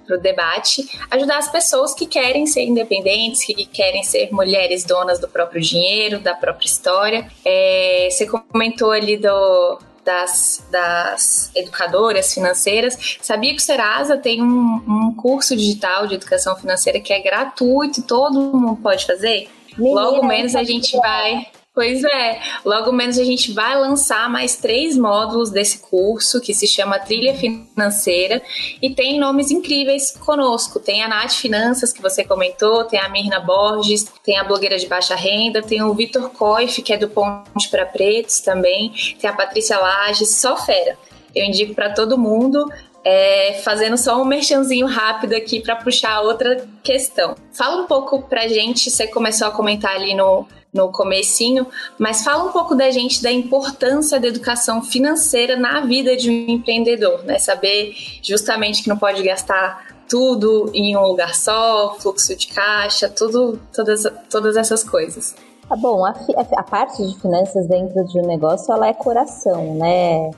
para 0.05 0.17
o 0.17 0.19
debate, 0.19 0.87
ajudar 1.09 1.37
as 1.37 1.51
pessoas 1.51 1.93
que 1.93 2.05
querem 2.05 2.45
ser 2.45 2.63
independentes, 2.63 3.45
que 3.45 3.65
querem 3.65 4.03
ser 4.03 4.31
mulheres 4.31 4.83
donas 4.83 5.19
do 5.19 5.27
próprio 5.27 5.61
dinheiro, 5.61 6.19
da 6.19 6.33
própria 6.33 6.65
história. 6.65 7.31
É, 7.45 8.07
você 8.09 8.25
comentou 8.25 8.91
ali 8.91 9.17
do, 9.17 9.79
das, 10.03 10.65
das, 10.71 11.51
educadoras 11.55 12.33
financeiras. 12.33 13.17
Sabia 13.21 13.51
que 13.51 13.61
o 13.61 13.63
Serasa 13.63 14.17
tem 14.17 14.41
um, 14.41 14.81
um, 14.87 15.15
curso 15.15 15.55
digital 15.55 16.07
de 16.07 16.15
educação 16.15 16.55
financeira 16.55 16.99
que 16.99 17.13
é 17.13 17.19
gratuito, 17.19 18.01
todo 18.01 18.39
mundo 18.39 18.81
pode 18.81 19.05
fazer? 19.05 19.49
Menina, 19.77 20.01
Logo 20.01 20.25
menos 20.25 20.55
a 20.55 20.63
gente 20.63 20.97
vai 20.97 21.47
Pois 21.73 22.03
é, 22.03 22.41
logo 22.65 22.91
menos 22.91 23.17
a 23.17 23.23
gente 23.23 23.53
vai 23.53 23.79
lançar 23.79 24.29
mais 24.29 24.57
três 24.57 24.97
módulos 24.97 25.49
desse 25.49 25.79
curso 25.79 26.41
que 26.41 26.53
se 26.53 26.67
chama 26.67 26.99
Trilha 26.99 27.33
Financeira 27.33 28.41
e 28.81 28.93
tem 28.93 29.17
nomes 29.17 29.51
incríveis 29.51 30.11
conosco. 30.11 30.81
Tem 30.81 31.01
a 31.01 31.07
Nath 31.07 31.31
Finanças, 31.31 31.93
que 31.93 32.01
você 32.01 32.25
comentou, 32.25 32.83
tem 32.83 32.99
a 32.99 33.07
Mirna 33.07 33.39
Borges, 33.39 34.03
tem 34.21 34.37
a 34.37 34.43
blogueira 34.43 34.77
de 34.77 34.85
baixa 34.85 35.15
renda, 35.15 35.61
tem 35.61 35.81
o 35.81 35.93
Vitor 35.93 36.29
Coif, 36.31 36.81
que 36.81 36.91
é 36.91 36.97
do 36.97 37.07
Ponte 37.07 37.69
para 37.69 37.85
Pretos 37.85 38.41
também, 38.41 38.91
tem 39.17 39.29
a 39.29 39.33
Patrícia 39.33 39.79
Lages, 39.79 40.35
só 40.35 40.57
fera. 40.57 40.97
Eu 41.33 41.45
indico 41.45 41.73
para 41.73 41.93
todo 41.93 42.17
mundo. 42.17 42.65
É, 43.03 43.59
fazendo 43.63 43.97
só 43.97 44.21
um 44.21 44.25
merchanzinho 44.25 44.85
rápido 44.85 45.33
aqui 45.33 45.59
para 45.59 45.75
puxar 45.75 46.21
outra 46.21 46.67
questão. 46.83 47.35
Fala 47.51 47.81
um 47.81 47.87
pouco 47.87 48.21
pra 48.23 48.47
gente, 48.47 48.91
você 48.91 49.07
começou 49.07 49.47
a 49.47 49.51
comentar 49.51 49.95
ali 49.95 50.13
no, 50.13 50.45
no 50.73 50.91
comecinho, 50.91 51.65
mas 51.97 52.23
fala 52.23 52.43
um 52.43 52.51
pouco 52.51 52.75
da 52.75 52.91
gente 52.91 53.21
da 53.21 53.31
importância 53.31 54.19
da 54.19 54.27
educação 54.27 54.81
financeira 54.81 55.57
na 55.57 55.81
vida 55.81 56.15
de 56.15 56.29
um 56.29 56.49
empreendedor, 56.49 57.23
né? 57.23 57.39
Saber 57.39 57.93
justamente 58.21 58.83
que 58.83 58.89
não 58.89 58.97
pode 58.97 59.21
gastar 59.23 59.91
tudo 60.07 60.69
em 60.73 60.95
um 60.95 61.07
lugar 61.07 61.35
só, 61.35 61.95
fluxo 61.99 62.35
de 62.35 62.47
caixa, 62.47 63.09
tudo, 63.09 63.59
todas, 63.73 64.03
todas 64.29 64.57
essas 64.57 64.83
coisas. 64.83 65.35
Tá 65.67 65.75
bom, 65.77 66.05
a, 66.05 66.13
a 66.57 66.63
parte 66.63 67.01
de 67.05 67.17
finanças 67.19 67.65
dentro 67.65 68.03
de 68.05 68.19
um 68.19 68.27
negócio, 68.27 68.73
ela 68.73 68.89
é 68.89 68.93
coração, 68.93 69.73
né? 69.75 70.31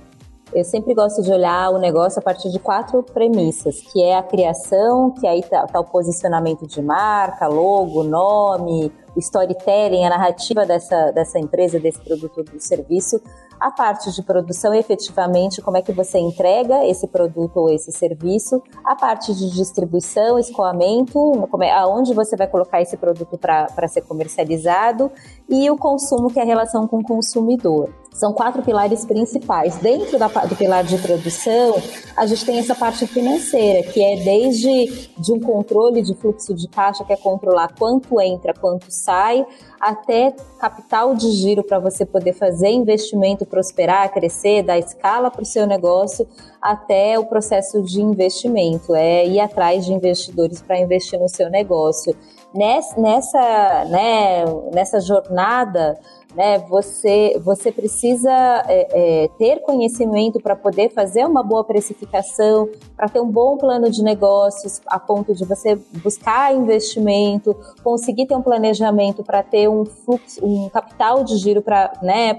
Eu 0.56 0.64
sempre 0.64 0.94
gosto 0.94 1.24
de 1.24 1.32
olhar 1.32 1.72
o 1.72 1.80
negócio 1.80 2.20
a 2.20 2.22
partir 2.22 2.52
de 2.52 2.60
quatro 2.60 3.02
premissas, 3.02 3.82
que 3.82 4.04
é 4.04 4.16
a 4.16 4.22
criação, 4.22 5.10
que 5.10 5.26
aí 5.26 5.42
tá, 5.42 5.66
tá 5.66 5.80
o 5.80 5.84
posicionamento 5.84 6.68
de 6.68 6.80
marca, 6.80 7.48
logo, 7.48 8.04
nome, 8.04 8.92
storytelling, 9.18 10.06
a 10.06 10.10
narrativa 10.10 10.64
dessa, 10.64 11.12
dessa 11.12 11.40
empresa, 11.40 11.80
desse 11.80 12.00
produto 12.00 12.38
ou 12.38 12.44
do 12.44 12.60
serviço, 12.60 13.20
a 13.60 13.72
parte 13.72 14.12
de 14.12 14.22
produção, 14.22 14.76
efetivamente, 14.76 15.60
como 15.60 15.78
é 15.78 15.82
que 15.82 15.92
você 15.92 16.20
entrega 16.20 16.86
esse 16.86 17.08
produto 17.08 17.58
ou 17.58 17.70
esse 17.70 17.92
serviço, 17.92 18.62
a 18.84 18.96
parte 18.96 19.34
de 19.34 19.50
distribuição, 19.50 20.38
escoamento, 20.38 21.50
é, 21.62 21.72
aonde 21.72 22.14
você 22.14 22.36
vai 22.36 22.46
colocar 22.46 22.80
esse 22.80 22.96
produto 22.96 23.40
para 23.40 23.88
ser 23.88 24.02
comercializado, 24.02 25.12
e 25.50 25.68
o 25.72 25.78
consumo, 25.78 26.30
que 26.32 26.40
é 26.40 26.44
a 26.44 26.46
relação 26.46 26.88
com 26.88 27.00
o 27.00 27.04
consumidor. 27.04 27.90
São 28.14 28.32
quatro 28.32 28.62
pilares 28.62 29.04
principais. 29.04 29.76
Dentro 29.78 30.20
da, 30.20 30.28
do 30.28 30.56
pilar 30.56 30.84
de 30.84 30.98
produção, 31.00 31.76
a 32.16 32.26
gente 32.28 32.46
tem 32.46 32.60
essa 32.60 32.76
parte 32.76 33.08
financeira, 33.08 33.82
que 33.84 34.04
é 34.04 34.16
desde 34.18 35.10
de 35.18 35.34
um 35.34 35.40
controle 35.40 36.02
de 36.02 36.14
fluxo 36.14 36.54
de 36.54 36.68
caixa, 36.68 37.04
que 37.04 37.12
é 37.12 37.18
controlar 37.18 37.74
quanto 37.78 38.22
entra, 38.22 38.54
quanto 38.54 38.86
sai, 38.90 39.46
até 39.82 40.34
capital 40.60 41.16
de 41.16 41.32
giro 41.32 41.64
para 41.64 41.80
você 41.80 42.06
poder 42.06 42.34
fazer 42.34 42.70
investimento, 42.70 43.46
prosperar, 43.46 44.14
crescer, 44.14 44.64
dar 44.64 44.78
escala 44.78 45.32
para 45.32 45.42
o 45.42 45.46
seu 45.46 45.66
negócio, 45.66 46.28
até 46.62 47.18
o 47.18 47.26
processo 47.26 47.82
de 47.82 48.02
investimento, 48.02 48.96
é 48.96 49.26
ir 49.26 49.40
atrás 49.40 49.86
de 49.86 49.92
investidores 49.92 50.62
para 50.62 50.80
investir 50.80 51.20
no 51.20 51.28
seu 51.28 51.50
negócio. 51.50 52.16
Nessa, 52.54 53.02
nessa, 53.02 53.86
né, 53.86 54.46
nessa 54.72 55.02
jornada, 55.02 56.00
né? 56.36 56.60
Você, 56.70 57.40
você 57.44 57.72
precisa 57.72 58.32
é, 58.68 59.24
é, 59.24 59.28
ter 59.38 59.62
conhecimento 59.62 60.40
para 60.40 60.56
poder 60.56 60.90
fazer 60.90 61.26
uma 61.26 61.44
boa 61.44 61.64
precificação, 61.64 62.70
para 62.96 63.08
ter 63.08 63.20
um 63.20 63.30
bom 63.30 63.58
plano 63.58 63.90
de 63.90 64.04
negócios, 64.04 64.82
a 64.88 65.00
ponto 65.00 65.34
de 65.34 65.46
você 65.46 65.76
buscar 66.04 66.54
investimento, 66.56 67.56
conseguir 67.84 68.26
ter 68.26 68.36
um 68.36 68.42
planejamento 68.42 69.24
para 69.24 69.44
ter 69.44 69.70
um 69.70 69.86
fluxo, 69.86 70.44
um 70.46 70.70
capital 70.70 71.24
de 71.24 71.38
giro 71.38 71.62
para 71.62 71.94
né, 72.02 72.34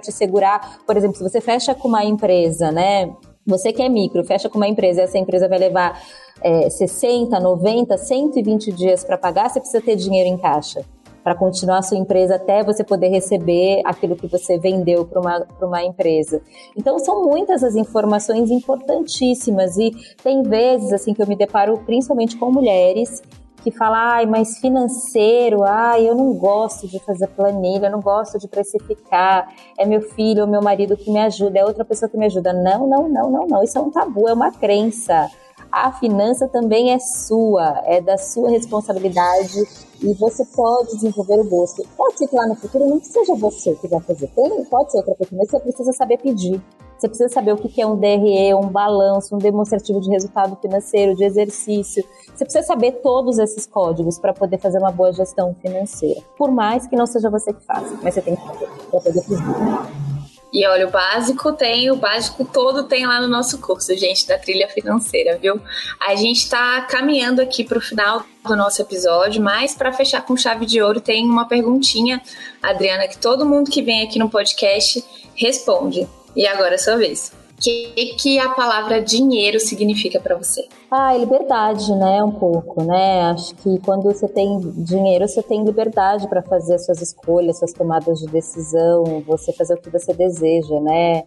te 0.00 0.12
segurar. 0.12 0.78
Por 0.86 0.96
exemplo, 0.96 1.16
se 1.16 1.22
você 1.22 1.40
fecha 1.40 1.74
com 1.74 1.88
uma 1.88 2.04
empresa, 2.04 2.70
né? 2.70 3.14
Você 3.46 3.72
que 3.74 3.82
é 3.82 3.88
micro, 3.90 4.24
fecha 4.24 4.48
com 4.48 4.56
uma 4.56 4.66
empresa, 4.66 5.02
essa 5.02 5.18
empresa 5.18 5.46
vai 5.46 5.58
levar 5.58 6.00
é, 6.40 6.70
60, 6.70 7.38
90, 7.38 7.98
120 7.98 8.72
dias 8.72 9.04
para 9.04 9.18
pagar, 9.18 9.50
você 9.50 9.60
precisa 9.60 9.84
ter 9.84 9.96
dinheiro 9.96 10.30
em 10.30 10.38
caixa 10.38 10.82
para 11.24 11.34
continuar 11.34 11.78
a 11.78 11.82
sua 11.82 11.96
empresa 11.96 12.36
até 12.36 12.62
você 12.62 12.84
poder 12.84 13.08
receber 13.08 13.80
aquilo 13.86 14.14
que 14.14 14.26
você 14.26 14.58
vendeu 14.58 15.06
para 15.06 15.20
uma, 15.20 15.46
uma 15.62 15.82
empresa. 15.82 16.42
Então 16.76 16.98
são 16.98 17.24
muitas 17.24 17.64
as 17.64 17.74
informações 17.74 18.50
importantíssimas 18.50 19.78
e 19.78 19.90
tem 20.22 20.42
vezes 20.42 20.92
assim 20.92 21.14
que 21.14 21.22
eu 21.22 21.26
me 21.26 21.34
deparo 21.34 21.78
principalmente 21.86 22.36
com 22.36 22.52
mulheres 22.52 23.22
que 23.62 23.70
falam, 23.70 23.98
ai, 23.98 24.26
mas 24.26 24.58
financeiro, 24.58 25.64
ai, 25.64 26.06
eu 26.06 26.14
não 26.14 26.34
gosto 26.34 26.86
de 26.86 26.98
fazer 26.98 27.28
planilha, 27.28 27.88
não 27.88 28.00
gosto 28.00 28.38
de 28.38 28.46
precificar, 28.46 29.48
é 29.78 29.86
meu 29.86 30.02
filho 30.02 30.42
ou 30.42 30.46
meu 30.46 30.60
marido 30.60 30.98
que 30.98 31.10
me 31.10 31.18
ajuda, 31.20 31.60
é 31.60 31.64
outra 31.64 31.82
pessoa 31.82 32.06
que 32.10 32.18
me 32.18 32.26
ajuda. 32.26 32.52
Não, 32.52 32.86
não, 32.86 33.08
não, 33.08 33.30
não, 33.30 33.46
não, 33.46 33.64
isso 33.64 33.78
é 33.78 33.80
um 33.80 33.90
tabu, 33.90 34.28
é 34.28 34.34
uma 34.34 34.52
crença 34.52 35.30
a 35.74 35.90
finança 35.90 36.46
também 36.46 36.92
é 36.92 37.00
sua, 37.00 37.82
é 37.84 38.00
da 38.00 38.16
sua 38.16 38.48
responsabilidade 38.48 39.60
e 40.00 40.14
você 40.14 40.44
pode 40.44 40.94
desenvolver 40.94 41.40
o 41.40 41.44
gosto. 41.44 41.84
Pode 41.96 42.16
ser 42.16 42.28
que 42.28 42.36
lá 42.36 42.46
no 42.46 42.54
futuro 42.54 42.86
não 42.86 43.02
seja 43.02 43.34
você 43.34 43.74
que 43.74 43.88
vai 43.88 44.00
fazer, 44.00 44.30
pode 44.70 44.92
ser 44.92 44.98
outra 44.98 45.16
pessoa, 45.16 45.40
mas 45.40 45.50
você 45.50 45.58
precisa 45.58 45.92
saber 45.92 46.18
pedir. 46.18 46.62
Você 46.96 47.08
precisa 47.08 47.28
saber 47.28 47.52
o 47.52 47.56
que 47.56 47.82
é 47.82 47.86
um 47.86 47.96
DRE, 47.96 48.54
um 48.54 48.68
balanço, 48.68 49.34
um 49.34 49.38
demonstrativo 49.38 50.00
de 50.00 50.08
resultado 50.10 50.56
financeiro, 50.62 51.16
de 51.16 51.24
exercício. 51.24 52.04
Você 52.32 52.44
precisa 52.44 52.64
saber 52.64 52.92
todos 53.02 53.38
esses 53.40 53.66
códigos 53.66 54.16
para 54.16 54.32
poder 54.32 54.58
fazer 54.58 54.78
uma 54.78 54.92
boa 54.92 55.12
gestão 55.12 55.56
financeira. 55.60 56.20
Por 56.38 56.52
mais 56.52 56.86
que 56.86 56.94
não 56.94 57.04
seja 57.04 57.28
você 57.28 57.52
que 57.52 57.64
faça, 57.64 57.98
mas 58.00 58.14
você 58.14 58.22
tem 58.22 58.36
que 58.36 58.46
fazer 58.46 58.68
para 58.90 59.00
pedir. 59.00 60.23
E 60.54 60.64
olha, 60.68 60.86
o 60.86 60.90
básico 60.90 61.52
tem, 61.52 61.90
o 61.90 61.96
básico 61.96 62.44
todo 62.44 62.84
tem 62.84 63.04
lá 63.04 63.20
no 63.20 63.26
nosso 63.26 63.58
curso, 63.60 63.92
gente, 63.96 64.24
da 64.28 64.38
trilha 64.38 64.68
financeira, 64.68 65.36
viu? 65.36 65.60
A 66.00 66.14
gente 66.14 66.44
está 66.44 66.80
caminhando 66.82 67.42
aqui 67.42 67.64
para 67.64 67.76
o 67.76 67.80
final 67.80 68.24
do 68.46 68.54
nosso 68.54 68.80
episódio, 68.80 69.42
mas 69.42 69.74
para 69.74 69.92
fechar 69.92 70.24
com 70.24 70.36
chave 70.36 70.64
de 70.64 70.80
ouro, 70.80 71.00
tem 71.00 71.24
uma 71.24 71.48
perguntinha, 71.48 72.22
Adriana, 72.62 73.08
que 73.08 73.18
todo 73.18 73.44
mundo 73.44 73.68
que 73.68 73.82
vem 73.82 74.04
aqui 74.04 74.16
no 74.16 74.30
podcast 74.30 75.04
responde. 75.34 76.08
E 76.36 76.46
agora 76.46 76.72
é 76.72 76.74
a 76.76 76.78
sua 76.78 76.96
vez 76.96 77.43
que, 77.60 78.14
que 78.18 78.38
a 78.38 78.50
palavra 78.50 79.00
dinheiro 79.00 79.58
significa 79.60 80.20
para 80.20 80.36
você? 80.36 80.66
Ah, 80.90 81.16
liberdade, 81.16 81.92
né? 81.94 82.22
Um 82.22 82.32
pouco, 82.32 82.82
né? 82.84 83.22
Acho 83.22 83.54
que 83.56 83.78
quando 83.80 84.04
você 84.04 84.28
tem 84.28 84.58
dinheiro, 84.76 85.26
você 85.26 85.42
tem 85.42 85.64
liberdade 85.64 86.28
para 86.28 86.42
fazer 86.42 86.78
suas 86.78 87.00
escolhas, 87.00 87.58
suas 87.58 87.72
tomadas 87.72 88.18
de 88.18 88.26
decisão, 88.26 89.22
você 89.26 89.52
fazer 89.52 89.74
o 89.74 89.78
que 89.78 89.90
você 89.90 90.12
deseja, 90.12 90.80
né? 90.80 91.24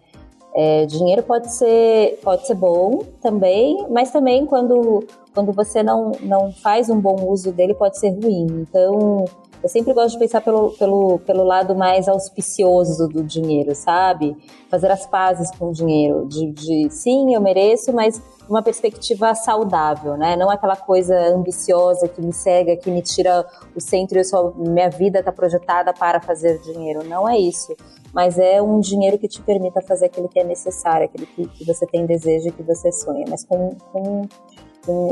É, 0.55 0.85
dinheiro 0.87 1.21
pode 1.21 1.53
ser, 1.53 2.19
pode 2.23 2.47
ser 2.47 2.55
bom 2.55 3.03
também, 3.21 3.85
mas 3.89 4.09
também 4.09 4.45
quando, 4.45 5.05
quando 5.33 5.53
você 5.53 5.83
não, 5.83 6.13
não 6.21 6.51
faz 6.51 6.89
um 6.89 6.99
bom 6.99 7.29
uso 7.29 7.51
dele, 7.51 7.75
pode 7.75 7.99
ser 7.99 8.09
ruim. 8.09 8.47
Então, 8.67 9.25
eu 9.61 9.69
sempre 9.69 9.93
gosto 9.93 10.13
de 10.13 10.19
pensar 10.19 10.41
pelo, 10.41 10.71
pelo, 10.71 11.19
pelo 11.19 11.43
lado 11.43 11.75
mais 11.75 12.07
auspicioso 12.07 13.07
do 13.07 13.23
dinheiro, 13.23 13.73
sabe? 13.73 14.37
Fazer 14.69 14.91
as 14.91 15.05
pazes 15.05 15.49
com 15.51 15.69
o 15.69 15.73
dinheiro. 15.73 16.27
De, 16.27 16.51
de 16.51 16.89
sim, 16.89 17.33
eu 17.33 17.41
mereço, 17.41 17.91
mas 17.91 18.21
uma 18.49 18.61
perspectiva 18.61 19.33
saudável, 19.35 20.15
né? 20.15 20.35
Não 20.35 20.49
aquela 20.49 20.75
coisa 20.75 21.17
ambiciosa 21.33 22.07
que 22.07 22.21
me 22.21 22.33
cega, 22.33 22.77
que 22.77 22.89
me 22.89 23.01
tira 23.01 23.45
o 23.75 23.81
centro 23.81 24.17
e 24.17 24.21
eu 24.21 24.25
só, 24.25 24.53
minha 24.55 24.89
vida 24.89 25.19
está 25.19 25.31
projetada 25.31 25.93
para 25.93 26.21
fazer 26.21 26.59
dinheiro. 26.59 27.03
Não 27.03 27.27
é 27.27 27.37
isso. 27.37 27.75
Mas 28.13 28.39
é 28.39 28.61
um 28.61 28.79
dinheiro 28.79 29.17
que 29.17 29.27
te 29.27 29.41
permita 29.41 29.81
fazer 29.81 30.05
aquilo 30.05 30.29
que 30.29 30.39
é 30.39 30.43
necessário, 30.43 31.05
aquilo 31.05 31.27
que, 31.27 31.47
que 31.47 31.65
você 31.65 31.85
tem 31.85 32.05
desejo 32.05 32.47
e 32.47 32.51
que 32.51 32.63
você 32.63 32.91
sonha, 32.91 33.25
mas 33.29 33.43
com, 33.43 33.75
com 33.91 34.21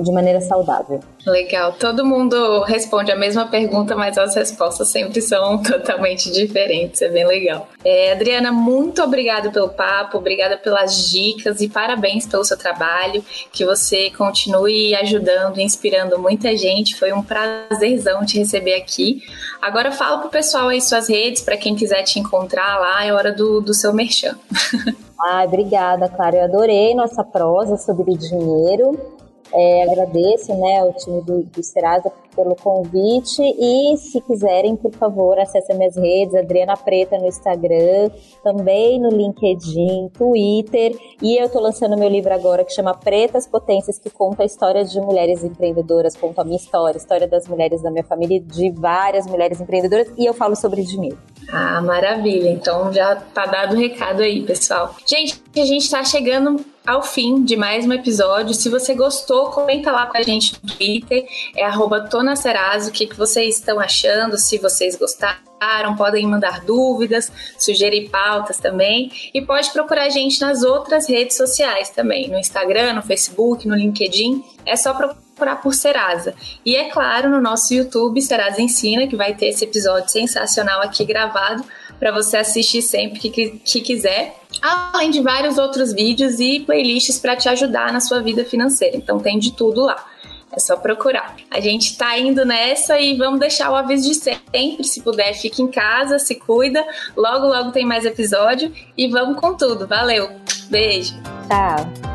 de 0.01 0.11
maneira 0.11 0.41
saudável. 0.41 0.99
Legal. 1.25 1.73
Todo 1.73 2.05
mundo 2.05 2.61
responde 2.61 3.11
a 3.11 3.15
mesma 3.15 3.47
pergunta, 3.47 3.95
mas 3.95 4.17
as 4.17 4.35
respostas 4.35 4.89
sempre 4.89 5.21
são 5.21 5.61
totalmente 5.63 6.31
diferentes. 6.31 7.01
É 7.01 7.09
bem 7.09 7.25
legal. 7.25 7.67
É, 7.83 8.11
Adriana, 8.11 8.51
muito 8.51 9.01
obrigada 9.01 9.49
pelo 9.49 9.69
papo, 9.69 10.17
obrigada 10.17 10.57
pelas 10.57 11.09
dicas 11.09 11.61
e 11.61 11.67
parabéns 11.67 12.27
pelo 12.27 12.43
seu 12.43 12.57
trabalho. 12.57 13.23
Que 13.51 13.65
você 13.65 14.11
continue 14.11 14.95
ajudando, 14.95 15.59
inspirando 15.59 16.19
muita 16.19 16.55
gente. 16.55 16.95
Foi 16.95 17.11
um 17.11 17.23
prazerzão 17.23 18.25
te 18.25 18.37
receber 18.37 18.75
aqui. 18.75 19.23
Agora 19.61 19.91
fala 19.91 20.19
pro 20.19 20.29
pessoal 20.29 20.67
aí 20.67 20.81
suas 20.81 21.09
redes, 21.09 21.41
para 21.41 21.57
quem 21.57 21.75
quiser 21.75 22.03
te 22.03 22.19
encontrar 22.19 22.79
lá, 22.79 23.03
é 23.03 23.11
hora 23.11 23.31
do, 23.31 23.61
do 23.61 23.73
seu 23.73 23.93
merchan. 23.93 24.37
Ai, 25.31 25.47
obrigada, 25.47 26.07
Clara. 26.07 26.37
Eu 26.37 26.43
adorei 26.43 26.93
nossa 26.93 27.23
prosa 27.23 27.77
sobre 27.77 28.15
dinheiro. 28.15 29.15
É, 29.53 29.83
agradeço 29.83 30.53
né, 30.53 30.79
ao 30.79 30.93
time 30.93 31.21
do, 31.21 31.43
do 31.43 31.63
Serasa 31.63 32.11
pelo 32.35 32.55
convite 32.55 33.41
e 33.41 33.95
se 33.97 34.19
quiserem, 34.21 34.75
por 34.75 34.91
favor, 34.93 35.39
acessem 35.39 35.77
minhas 35.77 35.95
redes, 35.95 36.35
Adriana 36.35 36.75
Preta 36.75 37.17
no 37.17 37.27
Instagram, 37.27 38.09
também 38.43 38.99
no 38.99 39.09
LinkedIn, 39.09 40.09
Twitter 40.09 40.97
e 41.21 41.39
eu 41.39 41.45
estou 41.45 41.61
lançando 41.61 41.97
meu 41.97 42.09
livro 42.09 42.33
agora 42.33 42.65
que 42.65 42.73
chama 42.73 42.93
Pretas 42.93 43.47
Potências, 43.47 43.97
que 43.97 44.09
conta 44.09 44.43
a 44.43 44.45
história 44.45 44.83
de 44.83 44.99
mulheres 44.99 45.43
empreendedoras, 45.43 46.15
conta 46.15 46.41
a 46.41 46.45
minha 46.45 46.57
história, 46.57 46.97
a 46.97 47.01
história 47.01 47.27
das 47.27 47.47
mulheres 47.47 47.81
da 47.81 47.89
minha 47.89 48.03
família, 48.03 48.41
de 48.41 48.71
várias 48.71 49.25
mulheres 49.25 49.61
empreendedoras 49.61 50.11
e 50.17 50.25
eu 50.25 50.33
falo 50.33 50.55
sobre 50.55 50.83
dinheiro. 50.83 51.17
Ah, 51.49 51.81
maravilha. 51.81 52.49
Então 52.49 52.91
já 52.91 53.15
tá 53.15 53.45
dado 53.45 53.75
o 53.75 53.79
recado 53.79 54.21
aí, 54.21 54.41
pessoal. 54.41 54.95
Gente, 55.05 55.41
a 55.55 55.65
gente 55.65 55.89
tá 55.89 56.03
chegando 56.03 56.59
ao 56.85 57.01
fim 57.01 57.43
de 57.43 57.55
mais 57.55 57.85
um 57.85 57.93
episódio. 57.93 58.53
Se 58.53 58.69
você 58.69 58.93
gostou, 58.93 59.49
comenta 59.49 59.91
lá 59.91 60.05
com 60.05 60.17
a 60.17 60.21
gente 60.21 60.53
no 60.53 60.71
Twitter, 60.71 61.25
é 61.55 61.63
arroba 61.63 62.07
o 62.07 62.91
que, 62.91 63.07
que 63.07 63.17
vocês 63.17 63.57
estão 63.57 63.79
achando, 63.79 64.37
se 64.37 64.57
vocês 64.57 64.95
gostaram, 64.95 65.95
podem 65.97 66.27
mandar 66.27 66.63
dúvidas, 66.63 67.31
sugerir 67.57 68.09
pautas 68.09 68.57
também. 68.57 69.11
E 69.33 69.41
pode 69.41 69.71
procurar 69.71 70.03
a 70.03 70.09
gente 70.09 70.39
nas 70.41 70.61
outras 70.61 71.09
redes 71.09 71.35
sociais 71.35 71.89
também, 71.89 72.29
no 72.29 72.37
Instagram, 72.37 72.93
no 72.93 73.01
Facebook, 73.01 73.67
no 73.67 73.75
LinkedIn. 73.75 74.43
É 74.65 74.75
só 74.75 74.93
procurar 74.93 75.61
por 75.61 75.73
Serasa. 75.73 76.35
E 76.65 76.75
é 76.75 76.89
claro, 76.89 77.29
no 77.29 77.41
nosso 77.41 77.73
YouTube, 77.73 78.21
Serasa 78.21 78.61
Ensina, 78.61 79.07
que 79.07 79.15
vai 79.15 79.33
ter 79.33 79.47
esse 79.47 79.65
episódio 79.65 80.09
sensacional 80.09 80.81
aqui 80.81 81.03
gravado 81.03 81.63
para 81.99 82.11
você 82.11 82.37
assistir 82.37 82.81
sempre 82.81 83.19
que, 83.19 83.59
que 83.59 83.81
quiser. 83.81 84.35
Além 84.61 85.09
de 85.09 85.21
vários 85.21 85.57
outros 85.57 85.93
vídeos 85.93 86.39
e 86.39 86.59
playlists 86.59 87.19
para 87.19 87.35
te 87.35 87.49
ajudar 87.49 87.91
na 87.91 87.99
sua 87.99 88.21
vida 88.21 88.45
financeira. 88.45 88.95
Então 88.97 89.19
tem 89.19 89.37
de 89.39 89.51
tudo 89.53 89.83
lá. 89.83 90.05
É 90.51 90.59
só 90.59 90.77
procurar. 90.77 91.35
A 91.51 91.59
gente 91.59 91.97
tá 91.97 92.17
indo 92.17 92.45
nessa 92.45 92.99
e 92.99 93.17
vamos 93.17 93.39
deixar 93.39 93.71
o 93.71 93.75
aviso 93.75 94.07
de 94.07 94.15
sempre. 94.15 94.83
Se 94.83 95.01
puder, 95.01 95.33
fique 95.33 95.61
em 95.61 95.67
casa, 95.67 96.17
se 96.17 96.35
cuida. 96.35 96.85
Logo, 97.15 97.47
logo 97.47 97.71
tem 97.71 97.85
mais 97.85 98.05
episódio. 98.05 98.71
E 98.97 99.07
vamos 99.07 99.39
com 99.39 99.53
tudo. 99.53 99.85
Valeu. 99.85 100.29
Beijo. 100.69 101.13
Tchau. 101.49 102.14